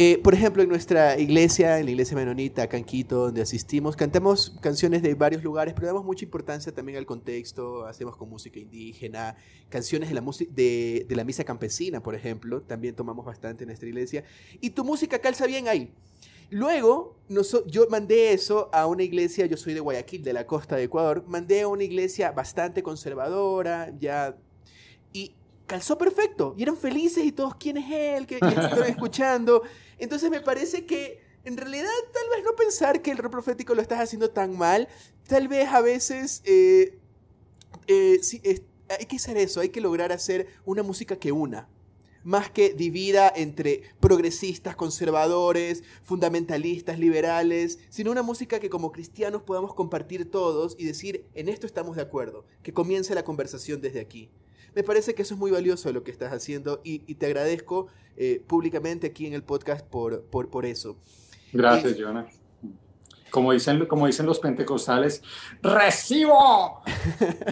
eh, 0.00 0.20
por 0.22 0.32
ejemplo, 0.32 0.62
en 0.62 0.68
nuestra 0.68 1.18
iglesia, 1.18 1.80
en 1.80 1.86
la 1.86 1.90
iglesia 1.90 2.16
menonita, 2.16 2.62
acá 2.62 2.76
en 2.76 2.84
Quito, 2.84 3.16
donde 3.16 3.42
asistimos, 3.42 3.96
cantamos 3.96 4.56
canciones 4.60 5.02
de 5.02 5.14
varios 5.14 5.42
lugares, 5.42 5.74
pero 5.74 5.88
damos 5.88 6.04
mucha 6.04 6.24
importancia 6.24 6.72
también 6.72 6.98
al 6.98 7.04
contexto, 7.04 7.84
hacemos 7.84 8.16
con 8.16 8.30
música 8.30 8.60
indígena, 8.60 9.34
canciones 9.68 10.08
de 10.08 10.14
la, 10.14 10.24
de, 10.50 11.04
de 11.08 11.16
la 11.16 11.24
misa 11.24 11.42
campesina, 11.42 12.00
por 12.00 12.14
ejemplo, 12.14 12.62
también 12.62 12.94
tomamos 12.94 13.26
bastante 13.26 13.64
en 13.64 13.68
nuestra 13.70 13.88
iglesia, 13.88 14.22
y 14.60 14.70
tu 14.70 14.84
música 14.84 15.18
calza 15.18 15.46
bien 15.46 15.66
ahí. 15.66 15.92
Luego, 16.48 17.16
yo 17.66 17.88
mandé 17.90 18.32
eso 18.32 18.70
a 18.72 18.86
una 18.86 19.02
iglesia, 19.02 19.46
yo 19.46 19.56
soy 19.56 19.74
de 19.74 19.80
Guayaquil, 19.80 20.22
de 20.22 20.32
la 20.32 20.46
costa 20.46 20.76
de 20.76 20.84
Ecuador, 20.84 21.24
mandé 21.26 21.62
a 21.62 21.68
una 21.68 21.82
iglesia 21.82 22.30
bastante 22.30 22.84
conservadora, 22.84 23.92
ya, 23.98 24.36
calzó 25.68 25.96
perfecto, 25.98 26.54
y 26.56 26.64
eran 26.64 26.76
felices 26.76 27.24
y 27.24 27.30
todos, 27.30 27.54
¿quién 27.54 27.76
es 27.76 27.90
él? 27.92 28.26
¿Qué, 28.26 28.36
están 28.36 28.82
escuchando? 28.88 29.62
Entonces 29.98 30.30
me 30.30 30.40
parece 30.40 30.84
que 30.86 31.20
en 31.44 31.56
realidad 31.56 31.90
tal 32.12 32.28
vez 32.34 32.44
no 32.44 32.56
pensar 32.56 33.00
que 33.02 33.12
el 33.12 33.18
rol 33.18 33.30
profético 33.30 33.74
lo 33.74 33.82
estás 33.82 34.00
haciendo 34.00 34.30
tan 34.30 34.56
mal, 34.58 34.88
tal 35.28 35.46
vez 35.46 35.68
a 35.68 35.80
veces 35.80 36.42
eh, 36.44 36.98
eh, 37.86 38.20
hay 38.88 39.06
que 39.06 39.16
hacer 39.16 39.36
eso, 39.36 39.60
hay 39.60 39.68
que 39.68 39.80
lograr 39.80 40.10
hacer 40.10 40.48
una 40.64 40.82
música 40.82 41.16
que 41.16 41.30
una. 41.30 41.68
más 42.24 42.50
que 42.50 42.74
divida 42.74 43.32
entre 43.34 43.82
progresistas, 44.00 44.74
conservadores, 44.74 45.84
fundamentalistas, 46.02 46.98
liberales, 46.98 47.78
sino 47.90 48.10
una 48.10 48.22
música 48.22 48.58
que 48.58 48.68
como 48.68 48.90
cristianos 48.90 49.42
podamos 49.42 49.72
compartir 49.74 50.30
todos 50.30 50.74
y 50.78 50.84
decir, 50.84 51.24
en 51.34 51.48
esto 51.48 51.66
estamos 51.66 51.96
de 51.96 52.02
acuerdo, 52.02 52.44
que 52.62 52.72
comience 52.72 53.14
la 53.14 53.24
conversación 53.24 53.80
desde 53.80 54.00
aquí. 54.00 54.30
Me 54.78 54.84
parece 54.84 55.12
que 55.12 55.22
eso 55.22 55.34
es 55.34 55.40
muy 55.40 55.50
valioso 55.50 55.92
lo 55.92 56.04
que 56.04 56.12
estás 56.12 56.32
haciendo 56.32 56.80
y, 56.84 57.00
te 57.16 57.26
agradezco 57.26 57.88
eh, 58.16 58.40
públicamente 58.46 59.08
aquí 59.08 59.26
en 59.26 59.32
el 59.34 59.42
podcast 59.42 59.84
por, 59.84 60.22
por, 60.22 60.66
eso. 60.66 60.96
Gracias, 61.52 61.94
eh, 61.94 61.96
Jonas. 61.98 62.32
Como 63.32 63.50
dicen, 63.50 63.86
como 63.86 64.06
dicen 64.06 64.24
los 64.24 64.38
pentecostales, 64.38 65.20
¡recibo! 65.62 66.80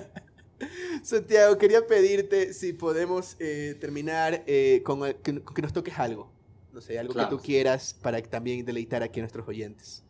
Santiago, 1.03 1.59
quería 1.59 1.85
pedirte 1.85 2.53
si 2.53 2.73
podemos 2.73 3.35
eh, 3.41 3.77
terminar 3.81 4.45
eh, 4.47 4.83
con, 4.85 5.01
que, 5.15 5.63
nos 5.63 5.73
toques 5.73 5.99
algo. 5.99 6.31
No 6.73 6.81
sé, 6.81 6.97
algo 6.97 7.13
que 7.13 7.27
tú 7.27 7.41
quieras 7.41 7.93
para 8.01 8.23
también 8.23 8.65
deleitar 8.65 9.03
aquí 9.03 9.19
a 9.19 9.25
nuestros 9.25 9.49
oyentes. 9.49 10.05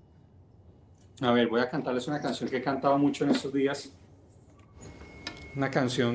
A 1.22 1.32
ver, 1.32 1.48
voy 1.48 1.62
a 1.62 1.70
cantarles 1.70 2.06
una 2.08 2.20
canción 2.20 2.50
que 2.50 2.58
he 2.58 2.62
cantado 2.62 2.98
mucho 2.98 3.24
en 3.24 3.30
estos 3.30 3.54
días. 3.54 3.90
Una 5.56 5.70
canción. 5.70 6.12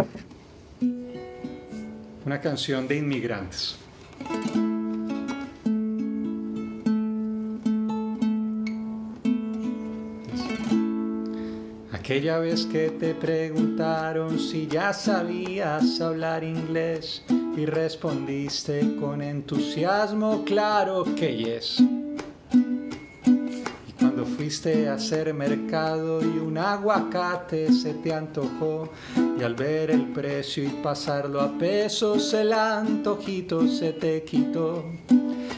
Una 2.24 2.40
canción 2.40 2.88
de 2.88 2.98
inmigrantes. 2.98 3.78
Aquella 11.92 12.40
vez 12.40 12.66
que 12.68 12.90
te 12.92 13.16
preguntaron 13.16 14.38
si 14.38 14.68
ya 14.68 14.94
sabías 14.94 16.00
hablar 16.00 16.44
inglés 16.44 17.24
y 17.58 17.66
respondiste 17.66 18.98
con 19.00 19.22
entusiasmo, 19.22 20.44
claro 20.44 21.04
que 21.16 21.36
yes. 21.38 21.82
Y 23.88 23.92
cuando 23.98 24.26
fuiste 24.26 24.90
a 24.90 24.94
hacer 24.96 25.34
mercado 25.34 26.22
y 26.22 26.38
un 26.38 26.58
aguacate 26.58 27.72
se 27.74 27.94
te 27.96 28.14
antojó 28.14 28.92
y 29.40 29.44
al 29.44 29.56
ver 29.56 29.92
el 29.92 30.04
precio 30.08 30.64
y 30.64 30.70
pasarlo 30.70 31.42
a 31.42 31.58
pesos 31.58 32.34
el 32.34 32.54
antojito 32.54 33.68
se 33.68 33.94
te 33.94 34.24
quitó. 34.24 34.86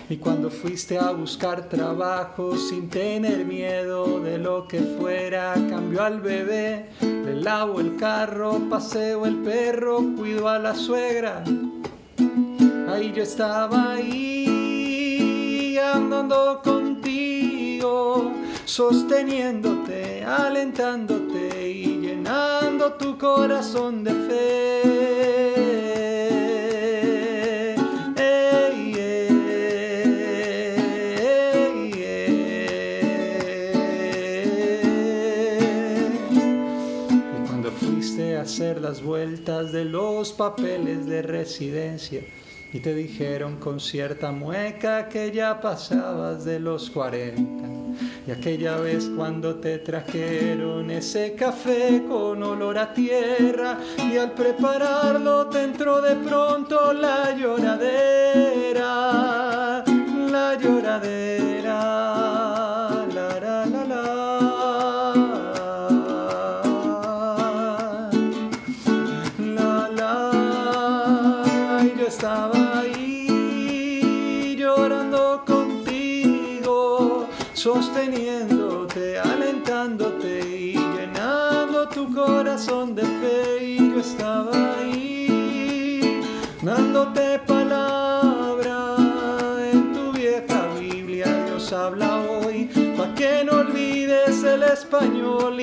Y 0.10 0.18
cuando 0.18 0.50
fuiste 0.50 0.98
a 0.98 1.12
buscar 1.12 1.70
trabajo 1.70 2.58
sin 2.58 2.90
tener 2.90 3.46
miedo 3.46 4.20
de 4.20 4.38
lo 4.38 4.68
que 4.68 4.80
fuera, 4.80 5.54
cambió 5.70 6.04
al 6.04 6.20
bebé, 6.22 6.90
le 7.02 7.36
lavo 7.36 7.80
el 7.80 7.96
carro, 7.96 8.60
paseo 8.70 9.26
el 9.26 9.38
perro, 9.38 10.04
cuido 10.18 10.50
a 10.50 10.60
la 10.60 10.76
suegra. 10.76 11.44
Ahí 12.90 13.12
yo 13.16 13.24
estaba 13.24 13.94
ahí, 13.94 15.78
andando 15.78 16.62
contigo, 16.64 18.34
sosteniéndote, 18.66 20.24
alentándote 20.24 21.53
llenando 22.24 22.94
tu 22.94 23.18
corazón 23.18 24.04
de 24.04 24.12
fe. 24.12 24.94
hacer 38.40 38.82
las 38.82 39.02
vueltas 39.02 39.72
de 39.72 39.86
los 39.86 40.34
papeles 40.34 41.06
de 41.06 41.22
residencia 41.22 42.22
y 42.74 42.80
te 42.80 42.96
dijeron 42.96 43.58
con 43.58 43.80
cierta 43.80 44.32
mueca 44.32 45.08
que 45.08 45.32
ya 45.32 45.62
pasabas 45.62 46.44
de 46.44 46.60
los 46.60 46.90
40. 46.90 47.70
Y 48.26 48.32
aquella 48.32 48.78
vez 48.78 49.12
cuando 49.16 49.56
te 49.56 49.78
trajeron 49.78 50.90
ese 50.90 51.36
café 51.36 52.04
con 52.08 52.42
olor 52.42 52.80
a 52.80 52.92
tierra 52.92 53.78
y 54.12 54.18
al 54.18 54.32
prepararlo 54.32 55.48
te 55.48 55.62
entró 55.64 56.02
de 56.02 56.16
pronto 56.16 56.94
la 56.94 57.36
lloradera, 57.36 58.83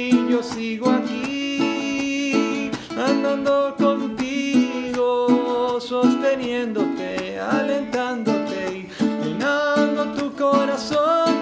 y 0.08 0.30
yo 0.30 0.42
sigo 0.42 0.90
aquí, 0.90 2.70
andando 2.96 3.74
contigo, 3.76 5.78
sosteniéndote, 5.80 7.38
alentándote 7.38 8.86
llenando 9.22 10.04
tu 10.14 10.32
corazón 10.34 11.40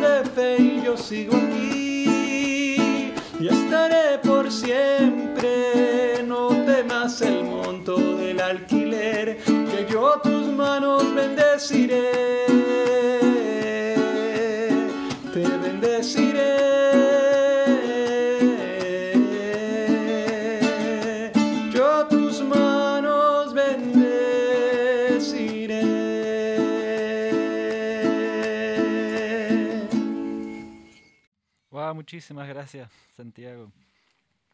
y 0.59 0.83
yo 0.83 0.97
sigo 0.97 1.37
aquí 1.37 3.12
y 3.40 3.49
estaré 3.49 4.18
por 4.18 4.51
siempre. 4.51 6.25
No 6.27 6.49
temas 6.64 7.21
el 7.23 7.44
monto 7.44 7.97
del 8.16 8.40
alquiler, 8.40 9.38
que 9.44 9.87
yo 9.90 10.21
tus 10.23 10.47
manos 10.49 11.14
bendeciré. 11.14 12.38
Muchísimas 32.09 32.49
gracias, 32.49 32.88
Santiago. 33.14 33.71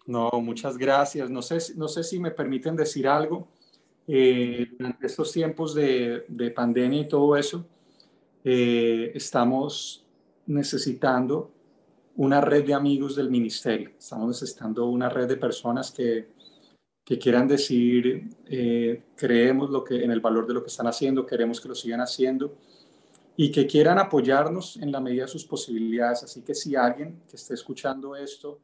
No, 0.07 0.29
muchas 0.43 0.77
gracias. 0.77 1.31
No 1.31 1.40
sé, 1.40 1.59
no 1.77 1.87
sé 1.87 2.03
si 2.03 2.19
me 2.19 2.33
permiten 2.33 2.75
decir 2.75 3.07
algo. 3.07 3.47
Eh, 4.09 4.67
durante 4.77 5.07
estos 5.07 5.31
tiempos 5.31 5.73
de, 5.73 6.25
de, 6.27 6.51
pandemia 6.51 7.03
y 7.03 7.09
todo 7.09 7.37
eso, 7.37 7.64
eh, 8.43 9.12
estamos 9.14 10.05
necesitando 10.47 11.53
una 12.17 12.40
red 12.40 12.67
de 12.67 12.75
amigos 12.75 13.14
del 13.14 13.31
ministerio. 13.31 13.93
Estamos 13.97 14.27
necesitando 14.27 14.87
una 14.87 15.09
red 15.09 15.29
de 15.29 15.37
personas 15.37 15.93
que, 15.93 16.27
que 17.05 17.19
quieran 17.19 17.47
decir, 17.47 18.31
eh, 18.47 19.01
creemos 19.14 19.71
lo 19.71 19.85
que, 19.85 20.03
en 20.03 20.11
el 20.11 20.21
valor 20.21 20.45
de 20.49 20.55
lo 20.55 20.62
que 20.64 20.71
están 20.71 20.88
haciendo, 20.88 21.25
queremos 21.25 21.61
que 21.61 21.69
lo 21.69 21.77
sigan 21.77 22.01
haciendo 22.01 22.57
y 23.37 23.51
que 23.51 23.66
quieran 23.66 23.99
apoyarnos 23.99 24.77
en 24.77 24.92
la 24.92 25.01
medida 25.01 25.23
de 25.23 25.29
sus 25.29 25.44
posibilidades. 25.44 26.23
Así 26.23 26.42
que 26.42 26.55
si 26.55 26.77
alguien 26.77 27.23
que 27.29 27.37
esté 27.37 27.55
escuchando 27.55 28.14
esto 28.14 28.61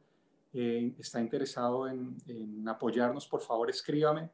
eh, 0.53 0.93
está 0.97 1.19
interesado 1.19 1.87
en, 1.87 2.67
apoyarnos, 2.67 3.27
por 3.27 3.41
favor 3.41 3.69
escríbame. 3.69 4.29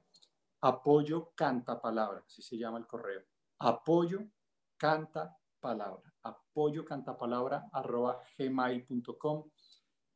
Apoyo 0.61 1.31
canta 1.35 1.79
palabra, 1.79 2.23
así 2.25 2.41
se 2.41 2.57
llama 2.57 2.77
el 2.77 2.87
correo. 2.87 3.21
Apoyo 3.59 4.25
canta 4.75 5.35
palabra. 5.59 6.13
Apoyo 6.23 6.83
canta 6.83 7.17
palabra 7.17 7.69
arroba 7.71 8.21
gmail.com. 8.37 9.43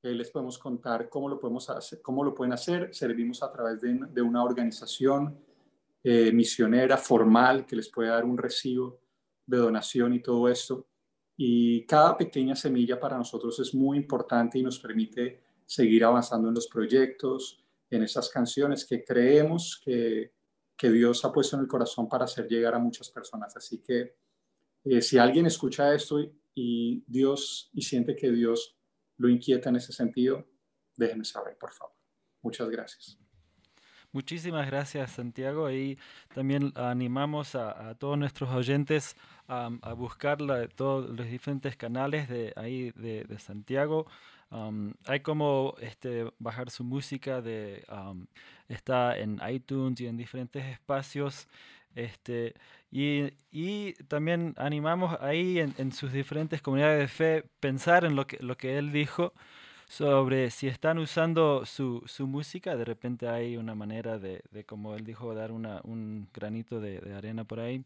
Eh, 0.03 0.13
les 0.13 0.31
podemos 0.31 0.57
contar 0.57 1.09
cómo 1.09 1.29
lo, 1.29 1.39
podemos 1.39 1.69
cómo 2.01 2.23
lo 2.23 2.33
pueden 2.33 2.53
hacer. 2.53 2.93
Servimos 2.93 3.43
a 3.43 3.51
través 3.51 3.81
de, 3.81 4.21
una 4.21 4.43
organización 4.43 5.37
eh, 6.03 6.31
misionera 6.31 6.97
formal 6.97 7.65
que 7.65 7.75
les 7.75 7.89
puede 7.89 8.09
dar 8.09 8.25
un 8.25 8.37
recibo 8.37 9.00
de 9.51 9.57
donación 9.57 10.13
y 10.13 10.21
todo 10.21 10.47
esto. 10.49 10.87
Y 11.37 11.85
cada 11.85 12.17
pequeña 12.17 12.55
semilla 12.55 12.99
para 12.99 13.17
nosotros 13.17 13.59
es 13.59 13.73
muy 13.73 13.97
importante 13.97 14.57
y 14.57 14.63
nos 14.63 14.79
permite 14.79 15.41
seguir 15.65 16.03
avanzando 16.03 16.49
en 16.49 16.55
los 16.55 16.67
proyectos, 16.67 17.63
en 17.89 18.03
esas 18.03 18.29
canciones 18.29 18.85
que 18.85 19.03
creemos 19.03 19.81
que, 19.83 20.33
que 20.77 20.91
Dios 20.91 21.23
ha 21.25 21.31
puesto 21.31 21.55
en 21.55 21.63
el 21.63 21.67
corazón 21.67 22.07
para 22.07 22.25
hacer 22.25 22.47
llegar 22.47 22.73
a 22.73 22.79
muchas 22.79 23.09
personas. 23.09 23.55
Así 23.55 23.79
que 23.79 24.15
eh, 24.83 25.01
si 25.01 25.17
alguien 25.17 25.45
escucha 25.45 25.93
esto 25.93 26.19
y, 26.55 27.03
Dios 27.07 27.69
y 27.73 27.81
siente 27.83 28.15
que 28.15 28.31
Dios 28.31 28.75
lo 29.17 29.29
inquieta 29.29 29.69
en 29.69 29.77
ese 29.77 29.93
sentido, 29.93 30.47
déjenme 30.95 31.25
saber, 31.25 31.57
por 31.57 31.71
favor. 31.71 31.95
Muchas 32.41 32.69
gracias. 32.69 33.20
Muchísimas 34.13 34.67
gracias 34.67 35.11
Santiago 35.11 35.71
y 35.71 35.97
también 36.33 36.73
animamos 36.75 37.55
a, 37.55 37.95
todos 37.95 38.17
nuestros 38.17 38.49
oyentes 38.49 39.15
a 39.47 39.69
buscar 39.93 40.39
todos 40.75 41.09
los 41.09 41.27
diferentes 41.27 41.77
canales 41.77 42.27
de 42.27 42.51
ahí 42.57 42.91
de, 42.91 43.39
Santiago. 43.39 44.07
hay 45.05 45.21
como 45.21 45.75
este, 45.79 46.29
bajar 46.39 46.69
su 46.71 46.83
música 46.83 47.41
de 47.41 47.85
está 48.67 49.17
en 49.17 49.39
iTunes 49.49 50.01
y 50.01 50.07
en 50.07 50.17
diferentes 50.17 50.65
espacios 50.65 51.47
este, 51.95 52.53
y, 52.91 53.93
también 54.09 54.55
animamos 54.57 55.17
ahí 55.21 55.59
en, 55.59 55.73
en, 55.77 55.93
sus 55.93 56.11
diferentes 56.11 56.61
comunidades 56.61 56.99
de 56.99 57.07
fe 57.07 57.43
pensar 57.61 58.03
en 58.03 58.17
lo 58.17 58.25
que 58.27 58.77
él 58.77 58.91
dijo 58.91 59.33
sobre 59.91 60.51
si 60.51 60.67
están 60.67 60.99
usando 60.99 61.65
su, 61.65 62.01
su 62.05 62.25
música, 62.25 62.77
de 62.77 62.85
repente 62.85 63.27
hay 63.27 63.57
una 63.57 63.75
manera 63.75 64.19
de, 64.19 64.41
de 64.49 64.63
como 64.63 64.95
él 64.95 65.03
dijo, 65.03 65.35
dar 65.35 65.51
una, 65.51 65.81
un 65.83 66.29
granito 66.33 66.79
de, 66.79 67.01
de 67.01 67.13
arena 67.13 67.43
por 67.43 67.59
ahí. 67.59 67.83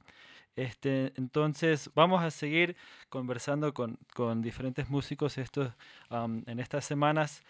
Este, 0.56 1.14
entonces 1.18 1.90
vamos 1.96 2.24
a 2.24 2.30
seguir 2.30 2.78
conversando 3.10 3.74
con, 3.74 3.98
con 4.14 4.44
diferentes 4.44 4.88
músicos 4.88 5.40
estos, 5.40 5.74
en 6.12 6.60
estas 6.60 6.86
semanas 6.86 7.44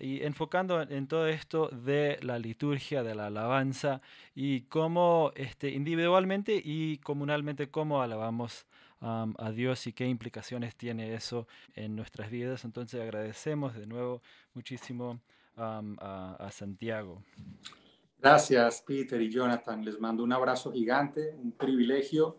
y 0.00 0.22
enfocando 0.22 0.80
en 0.82 1.08
todo 1.08 1.26
esto 1.26 1.68
de 1.68 2.18
la 2.22 2.38
liturgia, 2.38 3.02
de 3.02 3.16
la 3.16 3.26
alabanza 3.26 4.02
y 4.36 4.60
cómo 4.62 5.32
este, 5.34 5.70
individualmente 5.70 6.62
y 6.64 6.98
comunalmente 6.98 7.70
cómo 7.70 8.02
alabamos 8.02 8.66
a 9.00 9.52
Dios 9.54 9.86
y 9.86 9.92
qué 9.92 10.06
implicaciones 10.06 10.76
tiene 10.76 11.14
eso 11.14 11.46
en 11.74 11.96
nuestras 11.96 12.30
vidas. 12.30 12.64
Entonces 12.64 13.00
agradecemos 13.00 13.74
de 13.74 13.86
nuevo 13.86 14.22
muchísimo 14.54 15.20
a, 15.56 16.36
a 16.38 16.50
Santiago. 16.50 17.22
Gracias, 18.20 18.82
Peter 18.86 19.20
y 19.20 19.30
Jonathan. 19.30 19.82
Les 19.82 19.98
mando 19.98 20.22
un 20.22 20.32
abrazo 20.32 20.70
gigante, 20.70 21.34
un 21.34 21.52
privilegio. 21.52 22.36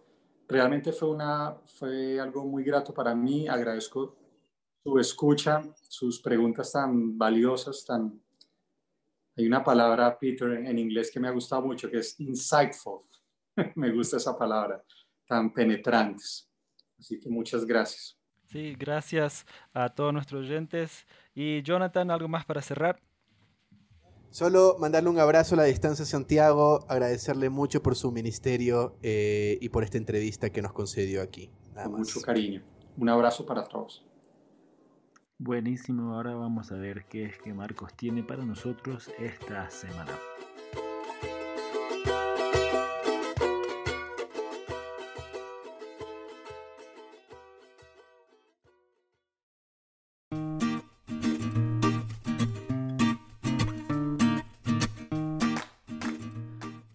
Realmente 0.47 0.91
fue, 0.91 1.09
una, 1.09 1.55
fue 1.65 2.19
algo 2.19 2.45
muy 2.45 2.63
grato 2.63 2.93
para 2.93 3.15
mí. 3.15 3.47
Agradezco 3.47 4.15
su 4.83 4.99
escucha, 4.99 5.63
sus 5.81 6.21
preguntas 6.21 6.71
tan 6.71 7.17
valiosas, 7.17 7.83
tan... 7.83 8.21
Hay 9.35 9.47
una 9.47 9.63
palabra, 9.63 10.19
Peter, 10.19 10.51
en 10.51 10.77
inglés 10.77 11.09
que 11.09 11.19
me 11.19 11.29
ha 11.29 11.31
gustado 11.31 11.63
mucho, 11.63 11.89
que 11.89 11.97
es 11.97 12.19
insightful. 12.19 13.01
me 13.75 13.91
gusta 13.91 14.17
esa 14.17 14.37
palabra, 14.37 14.83
tan 15.25 15.51
penetrantes. 15.51 16.50
Así 17.01 17.19
que 17.19 17.29
muchas 17.29 17.65
gracias. 17.65 18.15
Sí, 18.45 18.75
gracias 18.77 19.45
a 19.73 19.89
todos 19.89 20.13
nuestros 20.13 20.45
oyentes. 20.45 21.07
Y 21.33 21.63
Jonathan, 21.63 22.11
¿algo 22.11 22.27
más 22.27 22.45
para 22.45 22.61
cerrar? 22.61 23.01
Solo 24.29 24.77
mandarle 24.79 25.09
un 25.09 25.19
abrazo 25.19 25.55
a 25.55 25.57
la 25.57 25.63
distancia 25.63 26.03
a 26.03 26.05
Santiago, 26.05 26.85
agradecerle 26.87 27.49
mucho 27.49 27.81
por 27.81 27.95
su 27.95 28.11
ministerio 28.11 28.97
eh, 29.01 29.57
y 29.59 29.69
por 29.69 29.83
esta 29.83 29.97
entrevista 29.97 30.51
que 30.51 30.61
nos 30.61 30.73
concedió 30.73 31.23
aquí. 31.23 31.49
Con 31.73 31.93
mucho 31.93 32.21
cariño. 32.21 32.61
Un 32.97 33.09
abrazo 33.09 33.45
para 33.47 33.63
todos. 33.63 34.05
Buenísimo, 35.39 36.13
ahora 36.13 36.35
vamos 36.35 36.71
a 36.71 36.75
ver 36.75 37.05
qué 37.09 37.25
es 37.25 37.39
que 37.39 37.51
Marcos 37.51 37.95
tiene 37.95 38.23
para 38.23 38.45
nosotros 38.45 39.09
esta 39.17 39.71
semana. 39.71 40.11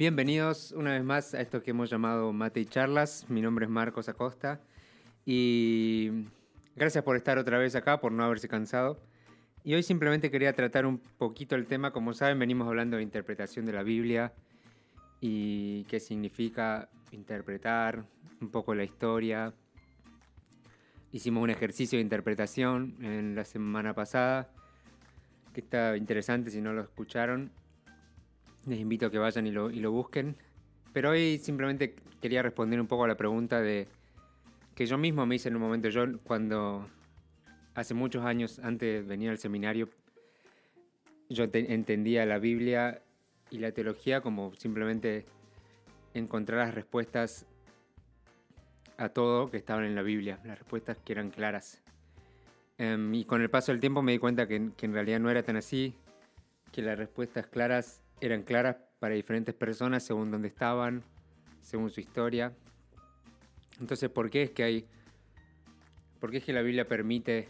Bienvenidos 0.07 0.71
una 0.71 0.93
vez 0.93 1.03
más 1.03 1.35
a 1.35 1.41
esto 1.41 1.65
que 1.65 1.73
hemos 1.73 1.91
llamado 1.91 2.33
Mate 2.33 2.61
y 2.61 2.65
Charlas. 2.65 3.27
Mi 3.29 3.41
nombre 3.41 3.65
es 3.65 3.71
Marcos 3.73 4.09
Acosta 4.09 4.61
y 5.25 6.29
gracias 6.77 7.03
por 7.03 7.17
estar 7.17 7.39
otra 7.39 7.59
vez 7.59 7.75
acá, 7.75 7.99
por 8.01 8.13
no 8.13 8.23
haberse 8.23 8.47
cansado. 8.47 9.01
Y 9.65 9.75
hoy 9.75 9.83
simplemente 9.83 10.31
quería 10.31 10.53
tratar 10.53 10.87
un 10.87 10.99
poquito 10.99 11.57
el 11.57 11.67
tema. 11.67 11.91
Como 11.91 12.15
saben, 12.15 12.39
venimos 12.39 12.69
hablando 12.69 12.99
de 12.99 13.03
interpretación 13.03 13.67
de 13.67 13.73
la 13.73 13.83
Biblia 13.83 14.33
y 15.21 15.83
qué 15.89 15.99
significa 15.99 16.89
interpretar, 17.11 18.05
un 18.41 18.51
poco 18.51 18.77
la 18.77 18.85
historia. 18.85 19.55
Hicimos 21.11 21.43
un 21.43 21.51
ejercicio 21.51 21.99
de 21.99 22.05
interpretación 22.05 22.95
en 23.01 23.35
la 23.35 23.45
semana 23.45 23.93
pasada, 23.93 24.53
que 25.53 25.63
está 25.63 25.97
interesante 25.97 26.53
si 26.53 26.61
no 26.61 26.73
lo 26.73 26.83
escucharon. 26.83 27.51
Les 28.67 28.81
invito 28.81 29.07
a 29.07 29.11
que 29.11 29.19
vayan 29.19 29.47
y 29.47 29.53
lo, 29.53 29.93
busquen. 29.93 30.37
Pero 30.93 31.11
hoy 31.11 31.39
simplemente 31.39 31.95
quería 32.21 32.43
responder 32.43 32.81
un 32.81 32.89
poco 32.89 33.05
a 33.05 33.09
la 33.09 33.17
pregunta 33.17 33.61
de 33.61 33.87
que 34.75 34.87
yo 34.87 34.99
mismo 34.99 35.25
me 35.25 35.37
hice 35.37 35.49
en 35.49 35.57
un 35.57 35.63
momento. 35.63 35.89
Yo 35.89 36.05
cuando 36.25 36.89
hace 37.75 37.95
muchos 37.95 38.25
años 38.25 38.59
antes 38.59 39.03
de 39.03 39.09
venir 39.09 39.31
al 39.31 39.39
seminario, 39.39 39.89
yo 41.29 41.45
entendía 41.53 42.27
la 42.27 42.39
Biblia 42.39 43.03
y 43.51 43.59
la 43.59 43.71
teología 43.71 44.21
como 44.21 44.53
simplemente 44.57 45.25
encontrar 46.15 46.67
las 46.67 46.75
respuestas 46.75 47.47
a 48.97 49.11
todo 49.11 49.51
que 49.51 49.59
estaban 49.59 49.85
en 49.85 49.95
la 49.95 50.03
Biblia, 50.03 50.41
las 50.45 50.59
respuestas 50.59 50.99
que 50.99 51.13
eran 51.13 51.31
claras. 51.31 51.83
Em, 52.79 53.15
y 53.15 53.25
con 53.25 53.43
el 53.43 53.51
paso 53.51 53.73
del 53.73 53.81
tiempo 53.81 54.03
me 54.03 54.13
di 54.13 54.19
cuenta 54.19 54.49
que, 54.49 54.71
que 54.77 54.87
en 54.87 54.93
realidad 54.93 55.21
no 55.21 55.31
era 55.31 55.43
tan 55.43 55.57
así, 55.57 55.95
que 56.73 56.83
las 56.83 56.99
respuestas 56.99 57.47
claras 57.47 58.03
eran 58.21 58.43
claras 58.43 58.77
para 58.99 59.15
diferentes 59.15 59.55
personas 59.55 60.03
según 60.03 60.31
dónde 60.31 60.49
estaban, 60.49 61.03
según 61.63 61.91
su 61.91 62.01
historia. 62.01 62.53
Entonces, 63.81 64.11
¿por 64.11 64.31
qué 64.31 64.45
es 64.45 64.51
que 64.51 64.63
hay... 64.63 64.87
¿Por 66.21 66.31
qué 66.31 66.39
es 66.39 66.45
que 66.45 66.53
la 66.53 66.63
Biblia 66.63 66.89
permite 66.89 67.49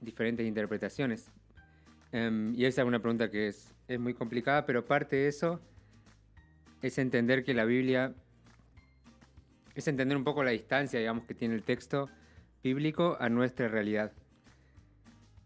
diferentes 0.00 0.46
interpretaciones? 0.46 1.30
Em, 2.12 2.54
y 2.54 2.66
esa 2.66 2.82
es 2.82 2.88
una 2.88 3.00
pregunta 3.00 3.30
que 3.30 3.48
es, 3.48 3.74
es 3.88 3.98
muy 3.98 4.14
complicada, 4.14 4.66
pero 4.66 4.84
parte 4.84 5.16
de 5.16 5.28
eso 5.28 5.60
es 6.82 6.98
entender 6.98 7.44
que 7.44 7.54
la 7.54 7.64
Biblia 7.64 8.14
es 9.74 9.88
entender 9.88 10.16
un 10.16 10.24
poco 10.24 10.42
la 10.42 10.50
distancia, 10.50 10.98
digamos, 10.98 11.24
que 11.24 11.34
tiene 11.34 11.54
el 11.54 11.62
texto 11.62 12.08
bíblico 12.62 13.16
a 13.20 13.28
nuestra 13.28 13.68
realidad. 13.68 14.12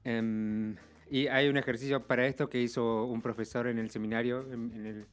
Um, 0.05 0.77
y 1.11 1.27
hay 1.27 1.49
un 1.49 1.57
ejercicio 1.57 2.07
para 2.07 2.25
esto 2.27 2.49
que 2.49 2.63
hizo 2.63 3.05
un 3.05 3.21
profesor 3.21 3.67
en 3.67 3.79
el 3.79 3.91
seminario, 3.91 4.47
en, 4.53 4.87
el, 4.87 5.07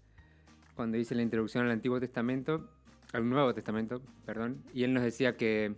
cuando 0.75 0.95
hice 0.95 1.15
la 1.15 1.23
introducción 1.23 1.65
al 1.65 1.71
Antiguo 1.71 1.99
Testamento, 1.99 2.69
al 3.13 3.27
Nuevo 3.27 3.51
Testamento, 3.55 4.03
perdón, 4.23 4.63
y 4.75 4.83
él 4.83 4.93
nos 4.93 5.01
decía 5.01 5.35
que, 5.35 5.73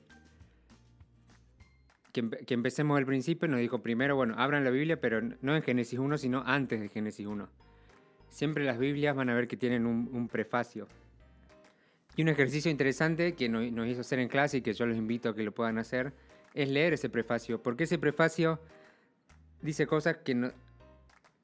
que, 2.11 2.53
empecemos 2.53 2.97
al 2.97 3.05
principio, 3.05 3.47
nos 3.47 3.61
dijo 3.61 3.81
primero, 3.81 4.17
bueno, 4.17 4.35
abran 4.37 4.65
la 4.65 4.71
Biblia, 4.71 4.99
pero 4.99 5.21
no 5.21 5.55
en 5.55 5.63
Génesis 5.63 5.97
1, 5.97 6.17
sino 6.17 6.43
antes 6.45 6.81
de 6.81 6.89
Génesis 6.89 7.25
1. 7.25 7.47
Siempre 8.27 8.65
las 8.65 8.77
Biblias 8.77 9.15
van 9.15 9.29
a 9.29 9.33
ver 9.33 9.47
que 9.47 9.55
tienen 9.55 9.85
un, 9.85 10.27
prefacio. 10.27 10.87
Y 12.17 12.23
un 12.23 12.27
ejercicio 12.27 12.69
interesante 12.69 13.35
que 13.35 13.47
nos, 13.47 13.71
nos 13.71 13.87
hizo 13.87 14.01
hacer 14.01 14.19
en 14.19 14.27
clase 14.27 14.57
y 14.57 14.61
que 14.61 14.73
yo 14.73 14.85
los 14.85 14.97
invito 14.97 15.29
a 15.29 15.35
que 15.35 15.43
lo 15.43 15.53
puedan 15.53 15.77
hacer, 15.77 16.11
es 16.53 16.69
leer 16.69 16.93
ese 16.93 17.09
prefacio, 17.09 17.63
porque 17.63 17.85
ese 17.85 17.97
prefacio 17.97 18.59
dice 19.61 19.87
cosas 19.87 20.17
que, 20.17 20.35
no, 20.35 20.51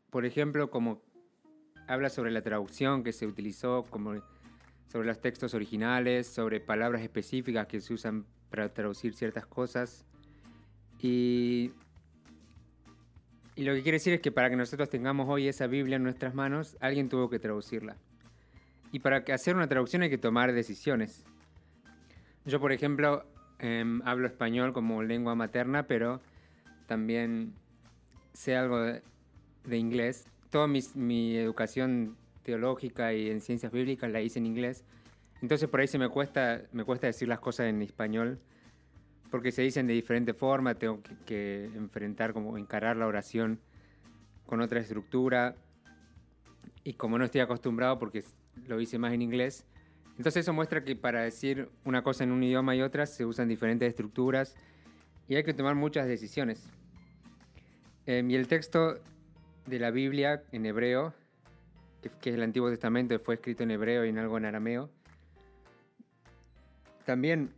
por 0.10 0.26
ejemplo, 0.26 0.70
como 0.70 1.02
habla 1.88 2.10
sobre 2.10 2.32
la 2.32 2.42
traducción 2.42 3.04
que 3.04 3.12
se 3.12 3.28
utilizó, 3.28 3.84
como 3.90 4.16
sobre 4.88 5.08
los 5.08 5.20
textos 5.20 5.54
originales, 5.54 6.28
sobre 6.28 6.60
palabras 6.60 7.02
específicas 7.02 7.68
que 7.68 7.82
se 7.82 7.94
usan 7.94 8.26
para 8.50 8.70
traducir 8.74 9.14
ciertas 9.14 9.46
cosas. 9.46 10.06
Y, 11.00 11.74
y 13.56 13.64
lo 13.64 13.74
que 13.74 13.84
quiere 13.84 13.98
decir 13.98 14.14
es 14.14 14.22
que 14.22 14.32
para 14.32 14.50
que 14.50 14.56
nosotros 14.56 14.90
tengamos 14.90 15.28
hoy 15.30 15.48
esa 15.48 15.68
Biblia 15.68 15.98
en 15.98 16.04
nuestras 16.04 16.34
manos, 16.34 16.78
alguien 16.80 17.10
tuvo 17.10 17.30
que 17.30 17.40
traducirla. 17.40 17.98
Y 18.92 19.00
para 19.00 19.18
hacer 19.34 19.56
una 19.56 19.68
traducción 19.68 20.04
hay 20.04 20.10
que 20.10 20.18
tomar 20.18 20.54
decisiones. 20.54 21.26
Yo, 22.46 22.60
por 22.60 22.72
ejemplo, 22.72 23.26
em, 23.60 24.02
hablo 24.06 24.28
español 24.28 24.72
como 24.72 25.04
lengua 25.04 25.36
materna, 25.36 25.88
pero 25.88 26.22
también 26.88 27.54
sé 28.36 28.56
algo 28.56 28.80
de, 28.80 29.02
inglés. 29.78 30.28
Toda 30.50 30.68
mi, 30.68 31.36
educación 31.38 32.16
teológica 32.44 33.14
y 33.14 33.30
en 33.30 33.42
ciencias 33.42 33.72
bíblicas 33.72 34.12
la 34.12 34.22
hice 34.22 34.40
en 34.40 34.46
inglés. 34.46 34.84
Entonces 35.42 35.68
por 35.68 35.80
ahí 35.80 35.88
se 35.88 35.98
me 35.98 36.10
cuesta, 36.10 36.62
me 36.72 36.84
cuesta 36.84 37.08
decir 37.08 37.28
las 37.28 37.40
cosas 37.40 37.68
en 37.68 37.82
español 37.82 38.40
porque 39.32 39.52
se 39.52 39.64
dicen 39.64 39.88
de 39.88 39.94
diferente 39.94 40.34
forma, 40.34 40.76
tengo 40.76 41.02
que, 41.26 41.66
enfrentar, 41.76 42.32
como 42.32 42.58
encarar 42.58 42.96
la 42.96 43.08
oración 43.08 43.60
con 44.46 44.62
otra 44.62 44.80
estructura 44.80 45.56
y 46.84 46.94
como 46.94 47.18
no 47.18 47.26
estoy 47.26 47.42
acostumbrado 47.42 48.00
porque 48.00 48.24
lo 48.68 48.80
hice 48.80 48.98
más 48.98 49.14
en 49.14 49.22
inglés, 49.22 49.66
entonces 50.18 50.46
eso 50.46 50.54
muestra 50.54 50.84
que 50.84 50.96
para 50.96 51.24
decir 51.24 51.70
una 51.84 52.04
cosa 52.04 52.24
en 52.24 52.32
un 52.32 52.44
idioma 52.44 52.76
y 52.76 52.82
otra 52.82 53.06
se 53.06 53.26
usan 53.26 53.50
diferentes 53.50 53.90
estructuras 53.90 54.56
y 55.28 55.36
hay 55.36 55.44
que 55.44 55.54
tomar 55.54 55.76
muchas 55.76 56.08
decisiones. 56.08 56.70
Em, 58.08 58.30
y 58.30 58.36
el 58.36 58.48
texto 58.48 59.00
de 59.66 59.80
la 59.80 59.92
Biblia 59.92 60.44
en 60.52 60.66
hebreo, 60.66 61.14
que, 62.02 62.10
que 62.22 62.30
es 62.30 62.36
el 62.36 62.44
Antiguo 62.44 62.70
Testamento, 62.70 63.18
fue 63.20 63.36
escrito 63.36 63.64
en 63.64 63.72
hebreo 63.72 64.06
y 64.06 64.10
en 64.10 64.18
algo 64.20 64.38
en 64.38 64.46
arameo. 64.46 64.90
También 67.06 67.52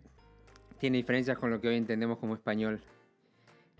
tiene 0.80 0.98
diferencias 0.98 1.38
con 1.38 1.50
lo 1.50 1.60
que 1.60 1.68
hoy 1.68 1.76
entendemos 1.76 2.18
como 2.18 2.36
español. 2.36 2.82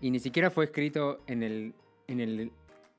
Y 0.00 0.10
ni 0.10 0.20
siquiera 0.20 0.50
fue 0.50 0.64
escrito 0.64 1.20
en 1.26 1.42
el, 1.42 1.74
en 2.06 2.20
el 2.20 2.52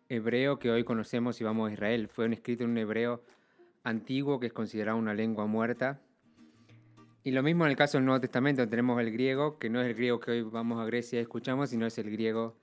hebreo 0.09 0.59
que 0.59 0.71
hoy 0.71 0.83
conocemos 0.83 1.35
si 1.35 1.43
vamos 1.43 1.69
a 1.69 1.73
Israel. 1.73 2.07
Fue 2.07 2.31
escrito 2.33 2.63
en 2.63 2.71
un 2.71 2.77
hebreo 2.77 3.21
antiguo 3.83 4.39
que 4.39 4.47
es 4.47 4.53
considerado 4.53 4.97
una 4.97 5.13
lengua 5.13 5.45
muerta. 5.45 6.01
Y 7.23 7.31
lo 7.31 7.43
mismo 7.43 7.65
en 7.65 7.71
el 7.71 7.77
caso 7.77 7.97
del 7.97 8.05
Nuevo 8.05 8.21
Testamento, 8.21 8.67
tenemos 8.67 8.99
el 8.99 9.11
griego, 9.11 9.59
que 9.59 9.69
no 9.69 9.81
es 9.81 9.87
el 9.87 9.93
griego 9.93 10.19
que 10.19 10.31
hoy 10.31 10.41
vamos 10.41 10.79
a 10.79 10.85
Grecia 10.85 11.19
y 11.19 11.21
escuchamos, 11.21 11.69
sino 11.69 11.85
es 11.85 11.97
el 11.97 12.09
griego 12.09 12.55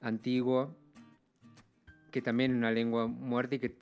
antiguo, 0.00 0.74
que 2.10 2.22
también 2.22 2.52
es 2.52 2.56
una 2.56 2.70
lengua 2.70 3.06
muerta 3.06 3.56
y 3.56 3.58
que, 3.58 3.76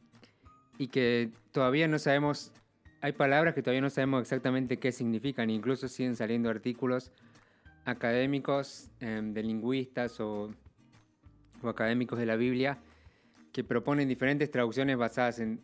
y 0.78 0.88
que 0.88 1.31
todavía 1.52 1.88
no 1.88 1.98
sabemos, 1.98 2.52
hay 3.00 3.12
palabras 3.12 3.54
que 3.54 3.62
todavía 3.62 3.81
no 3.81 3.90
sabemos 3.90 4.22
exactamente 4.22 4.78
qué 4.78 4.92
significan, 4.92 5.50
incluso 5.50 5.88
siguen 5.88 6.16
saliendo 6.16 6.50
artículos 6.50 7.12
académicos 7.85 8.90
em, 9.00 9.33
de 9.33 9.42
lingüistas 9.42 10.20
o, 10.20 10.50
o 11.62 11.68
académicos 11.68 12.18
de 12.18 12.26
la 12.26 12.37
Biblia 12.37 12.78
que 13.52 13.64
proponen 13.64 14.09
diferentes 14.09 14.50
traducciones 14.50 14.96
basadas 14.96 15.38
en, 15.38 15.61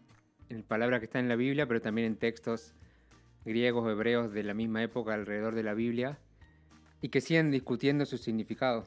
en 0.49 0.63
palabras 0.63 1.01
que 1.01 1.07
están 1.07 1.23
en 1.23 1.29
la 1.29 1.37
Biblia, 1.37 1.67
pero 1.67 1.81
también 1.81 2.07
en 2.07 2.17
textos 2.17 2.75
griegos 3.45 3.85
o 3.85 3.91
hebreos 3.91 4.33
de 4.33 4.43
la 4.43 4.55
misma 4.55 4.83
época 4.83 5.15
alrededor 5.15 5.55
de 5.55 5.63
la 5.63 5.75
Biblia 5.75 6.19
y 7.03 7.11
que 7.11 7.21
siguen 7.21 7.51
discutiendo 7.51 8.07
su 8.07 8.17
significado. 8.17 8.87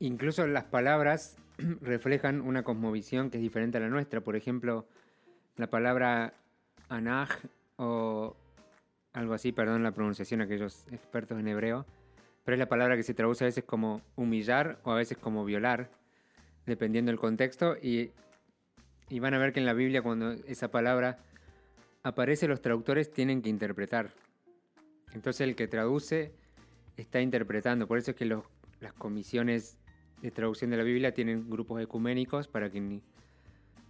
Incluso 0.00 0.46
las 0.46 0.64
palabras 0.64 1.36
reflejan 1.82 2.40
una 2.40 2.62
cosmovisión 2.62 3.30
que 3.30 3.36
es 3.36 3.42
diferente 3.42 3.78
a 3.78 3.80
la 3.80 3.88
nuestra. 3.88 4.22
Por 4.22 4.34
ejemplo, 4.34 4.86
la 5.56 5.68
palabra 5.68 6.34
anaj 6.88 7.30
o 7.76 8.34
algo 9.12 9.34
así, 9.34 9.52
perdón 9.52 9.82
la 9.82 9.92
pronunciación, 9.92 10.40
aquellos 10.40 10.86
expertos 10.90 11.38
en 11.38 11.48
hebreo, 11.48 11.84
pero 12.44 12.54
es 12.54 12.58
la 12.58 12.68
palabra 12.68 12.96
que 12.96 13.02
se 13.02 13.12
traduce 13.12 13.44
a 13.44 13.46
veces 13.46 13.64
como 13.64 14.00
humillar 14.16 14.78
o 14.84 14.92
a 14.92 14.96
veces 14.96 15.18
como 15.18 15.44
violar, 15.44 15.90
dependiendo 16.64 17.10
del 17.10 17.18
contexto. 17.18 17.76
Y, 17.76 18.12
van 19.18 19.34
a 19.34 19.38
ver 19.38 19.52
que 19.52 19.60
en 19.60 19.66
la 19.66 19.74
Biblia 19.74 20.02
cuando 20.02 20.32
esa 20.32 20.70
palabra 20.70 21.18
aparece, 22.02 22.48
los 22.48 22.62
traductores 22.62 23.12
tienen 23.12 23.42
que 23.42 23.50
interpretar. 23.50 24.12
Entonces 25.12 25.42
el 25.42 25.56
que 25.56 25.68
traduce 25.68 26.32
está 26.96 27.20
interpretando. 27.20 27.86
Por 27.86 27.98
eso 27.98 28.12
es 28.12 28.16
que 28.16 28.24
las 28.24 28.92
comisiones 28.96 29.79
de 30.22 30.30
traducción 30.30 30.70
de 30.70 30.76
la 30.76 30.82
Biblia 30.82 31.12
tienen 31.14 31.48
grupos 31.48 31.80
ecuménicos 31.82 32.48
para 32.48 32.70
que 32.70 33.00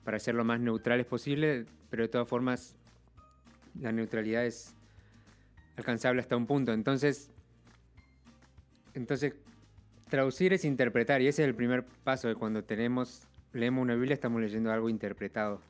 para 0.05 0.19
ser 0.19 0.35
lo 0.35 0.45
más 0.45 0.61
neutrales 0.61 1.07
posible, 1.07 1.66
pero 1.90 2.05
de 2.05 2.09
todas 2.09 2.29
formas 2.29 2.77
la 3.81 3.93
neutralidad 3.93 4.47
es 4.47 4.75
alcanzable 5.77 6.21
hasta 6.21 6.37
un 6.37 6.47
punto. 6.47 6.73
Entonces, 6.73 7.31
entonces 8.95 9.35
traducir 10.09 10.53
es 10.53 10.64
interpretar 10.64 11.21
y 11.21 11.29
ese 11.29 11.43
es 11.43 11.49
el 11.49 11.55
primer 11.55 11.85
paso 11.85 12.29
de 12.29 12.35
cuando 12.35 12.64
tenemos 12.64 13.27
leemos 13.53 13.83
una 13.83 13.95
Biblia 13.95 14.14
estamos 14.14 14.40
leyendo 14.40 14.73
algo 14.73 14.88
interpretado. 14.88 15.61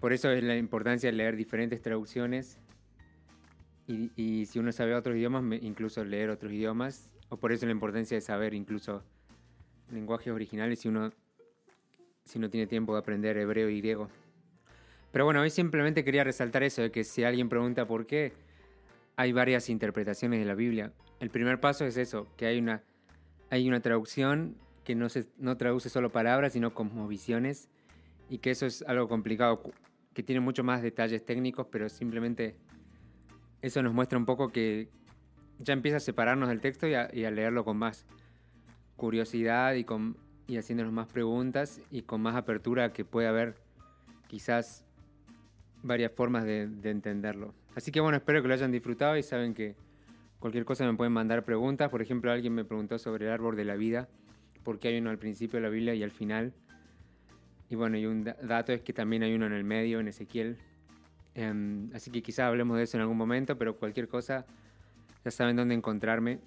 Por 0.00 0.12
eso 0.12 0.30
es 0.30 0.42
la 0.42 0.56
importancia 0.56 1.10
de 1.10 1.16
leer 1.16 1.36
diferentes 1.36 1.80
traducciones 1.80 2.58
y, 3.86 4.10
y 4.16 4.46
si 4.46 4.58
uno 4.58 4.72
sabe 4.72 4.94
otros 4.94 5.16
idiomas, 5.16 5.44
incluso 5.62 6.04
leer 6.04 6.30
otros 6.30 6.52
idiomas, 6.52 7.08
o 7.28 7.36
por 7.36 7.52
eso 7.52 7.66
la 7.66 7.72
importancia 7.72 8.16
de 8.16 8.20
saber 8.20 8.52
incluso 8.52 9.04
lenguajes 9.92 10.32
originales 10.32 10.80
si 10.80 10.88
uno, 10.88 11.12
si 12.24 12.38
uno 12.38 12.50
tiene 12.50 12.66
tiempo 12.66 12.94
de 12.94 13.00
aprender 13.00 13.36
hebreo 13.36 13.68
y 13.68 13.78
griego. 13.80 14.08
Pero 15.12 15.24
bueno, 15.24 15.42
hoy 15.42 15.50
simplemente 15.50 16.04
quería 16.04 16.24
resaltar 16.24 16.62
eso, 16.62 16.82
de 16.82 16.90
que 16.90 17.04
si 17.04 17.22
alguien 17.22 17.48
pregunta 17.48 17.86
por 17.86 18.06
qué, 18.06 18.32
hay 19.16 19.32
varias 19.32 19.68
interpretaciones 19.68 20.40
de 20.40 20.46
la 20.46 20.54
Biblia. 20.54 20.92
El 21.20 21.30
primer 21.30 21.60
paso 21.60 21.84
es 21.84 21.96
eso, 21.96 22.26
que 22.36 22.46
hay 22.46 22.58
una, 22.58 22.82
hay 23.50 23.68
una 23.68 23.80
traducción 23.80 24.56
que 24.84 24.94
no, 24.94 25.08
se, 25.08 25.26
no 25.36 25.56
traduce 25.56 25.90
solo 25.90 26.10
palabras, 26.10 26.54
sino 26.54 26.72
cosmovisiones, 26.74 27.68
y 28.30 28.38
que 28.38 28.50
eso 28.50 28.64
es 28.64 28.82
algo 28.82 29.08
complicado, 29.08 29.62
que 30.14 30.22
tiene 30.22 30.40
mucho 30.40 30.64
más 30.64 30.82
detalles 30.82 31.24
técnicos, 31.24 31.66
pero 31.70 31.88
simplemente 31.90 32.56
eso 33.60 33.82
nos 33.82 33.92
muestra 33.92 34.18
un 34.18 34.24
poco 34.24 34.50
que 34.50 34.88
ya 35.58 35.74
empieza 35.74 35.98
a 35.98 36.00
separarnos 36.00 36.48
del 36.48 36.60
texto 36.60 36.88
y 36.88 36.94
a 36.94 37.30
leerlo 37.30 37.64
con 37.64 37.76
más 37.76 38.06
curiosidad 38.96 39.74
y, 39.74 39.84
con, 39.84 40.16
y 40.46 40.56
haciéndonos 40.56 40.92
más 40.92 41.06
preguntas 41.08 41.80
y 41.90 42.02
con 42.02 42.20
más 42.20 42.36
apertura 42.36 42.92
que 42.92 43.04
puede 43.04 43.26
haber 43.28 43.56
quizás 44.28 44.84
varias 45.82 46.12
formas 46.12 46.44
de, 46.44 46.68
de 46.68 46.90
entenderlo. 46.90 47.54
Así 47.74 47.90
que 47.90 48.00
bueno, 48.00 48.16
espero 48.16 48.42
que 48.42 48.48
lo 48.48 48.54
hayan 48.54 48.70
disfrutado 48.72 49.16
y 49.16 49.22
saben 49.22 49.54
que 49.54 49.74
cualquier 50.38 50.64
cosa 50.64 50.84
me 50.86 50.94
pueden 50.96 51.12
mandar 51.12 51.44
preguntas. 51.44 51.88
Por 51.90 52.02
ejemplo, 52.02 52.30
alguien 52.30 52.54
me 52.54 52.64
preguntó 52.64 52.98
sobre 52.98 53.26
el 53.26 53.32
árbol 53.32 53.56
de 53.56 53.64
la 53.64 53.74
vida, 53.76 54.08
porque 54.62 54.88
hay 54.88 54.98
uno 54.98 55.10
al 55.10 55.18
principio 55.18 55.58
de 55.58 55.62
la 55.62 55.68
Biblia 55.70 55.94
y 55.94 56.02
al 56.02 56.10
final. 56.10 56.52
Y 57.70 57.74
bueno, 57.74 57.96
y 57.96 58.06
un 58.06 58.24
da- 58.24 58.36
dato 58.42 58.72
es 58.72 58.82
que 58.82 58.92
también 58.92 59.22
hay 59.22 59.34
uno 59.34 59.46
en 59.46 59.52
el 59.54 59.64
medio, 59.64 59.98
en 60.00 60.08
Ezequiel. 60.08 60.58
Em, 61.34 61.90
así 61.94 62.10
que 62.10 62.22
quizás 62.22 62.46
hablemos 62.46 62.76
de 62.76 62.82
eso 62.84 62.96
en 62.98 63.00
algún 63.00 63.16
momento, 63.16 63.56
pero 63.56 63.76
cualquier 63.76 64.06
cosa 64.08 64.44
ya 65.24 65.30
saben 65.30 65.56
dónde 65.56 65.74
encontrarme. 65.74 66.38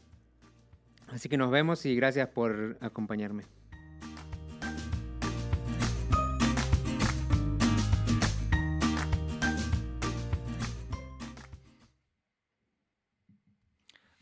Así 1.15 1.29
que 1.29 1.37
nos 1.37 1.49
vemos 1.49 1.85
y 1.85 1.95
gracias 1.95 2.27
por 2.27 2.77
acompañarme. 2.81 3.45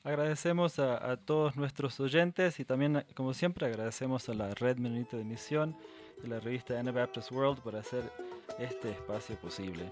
Agradecemos 0.03 0.77
a, 0.77 1.17
todos 1.17 1.55
nuestros 1.55 1.99
oyentes 1.99 2.59
y 2.59 2.65
también, 2.65 3.03
como 3.15 3.33
siempre, 3.33 3.65
agradecemos 3.65 4.29
a 4.29 4.35
la 4.35 4.53
Red 4.53 4.77
Menonita 4.77 5.17
de 5.17 5.23
Misión 5.23 5.75
y 6.23 6.27
la 6.27 6.39
revista 6.39 6.79
Anabaptist 6.79 7.31
World 7.31 7.63
por 7.63 7.75
hacer 7.75 8.03
este 8.59 8.91
espacio 8.91 9.35
posible. 9.37 9.91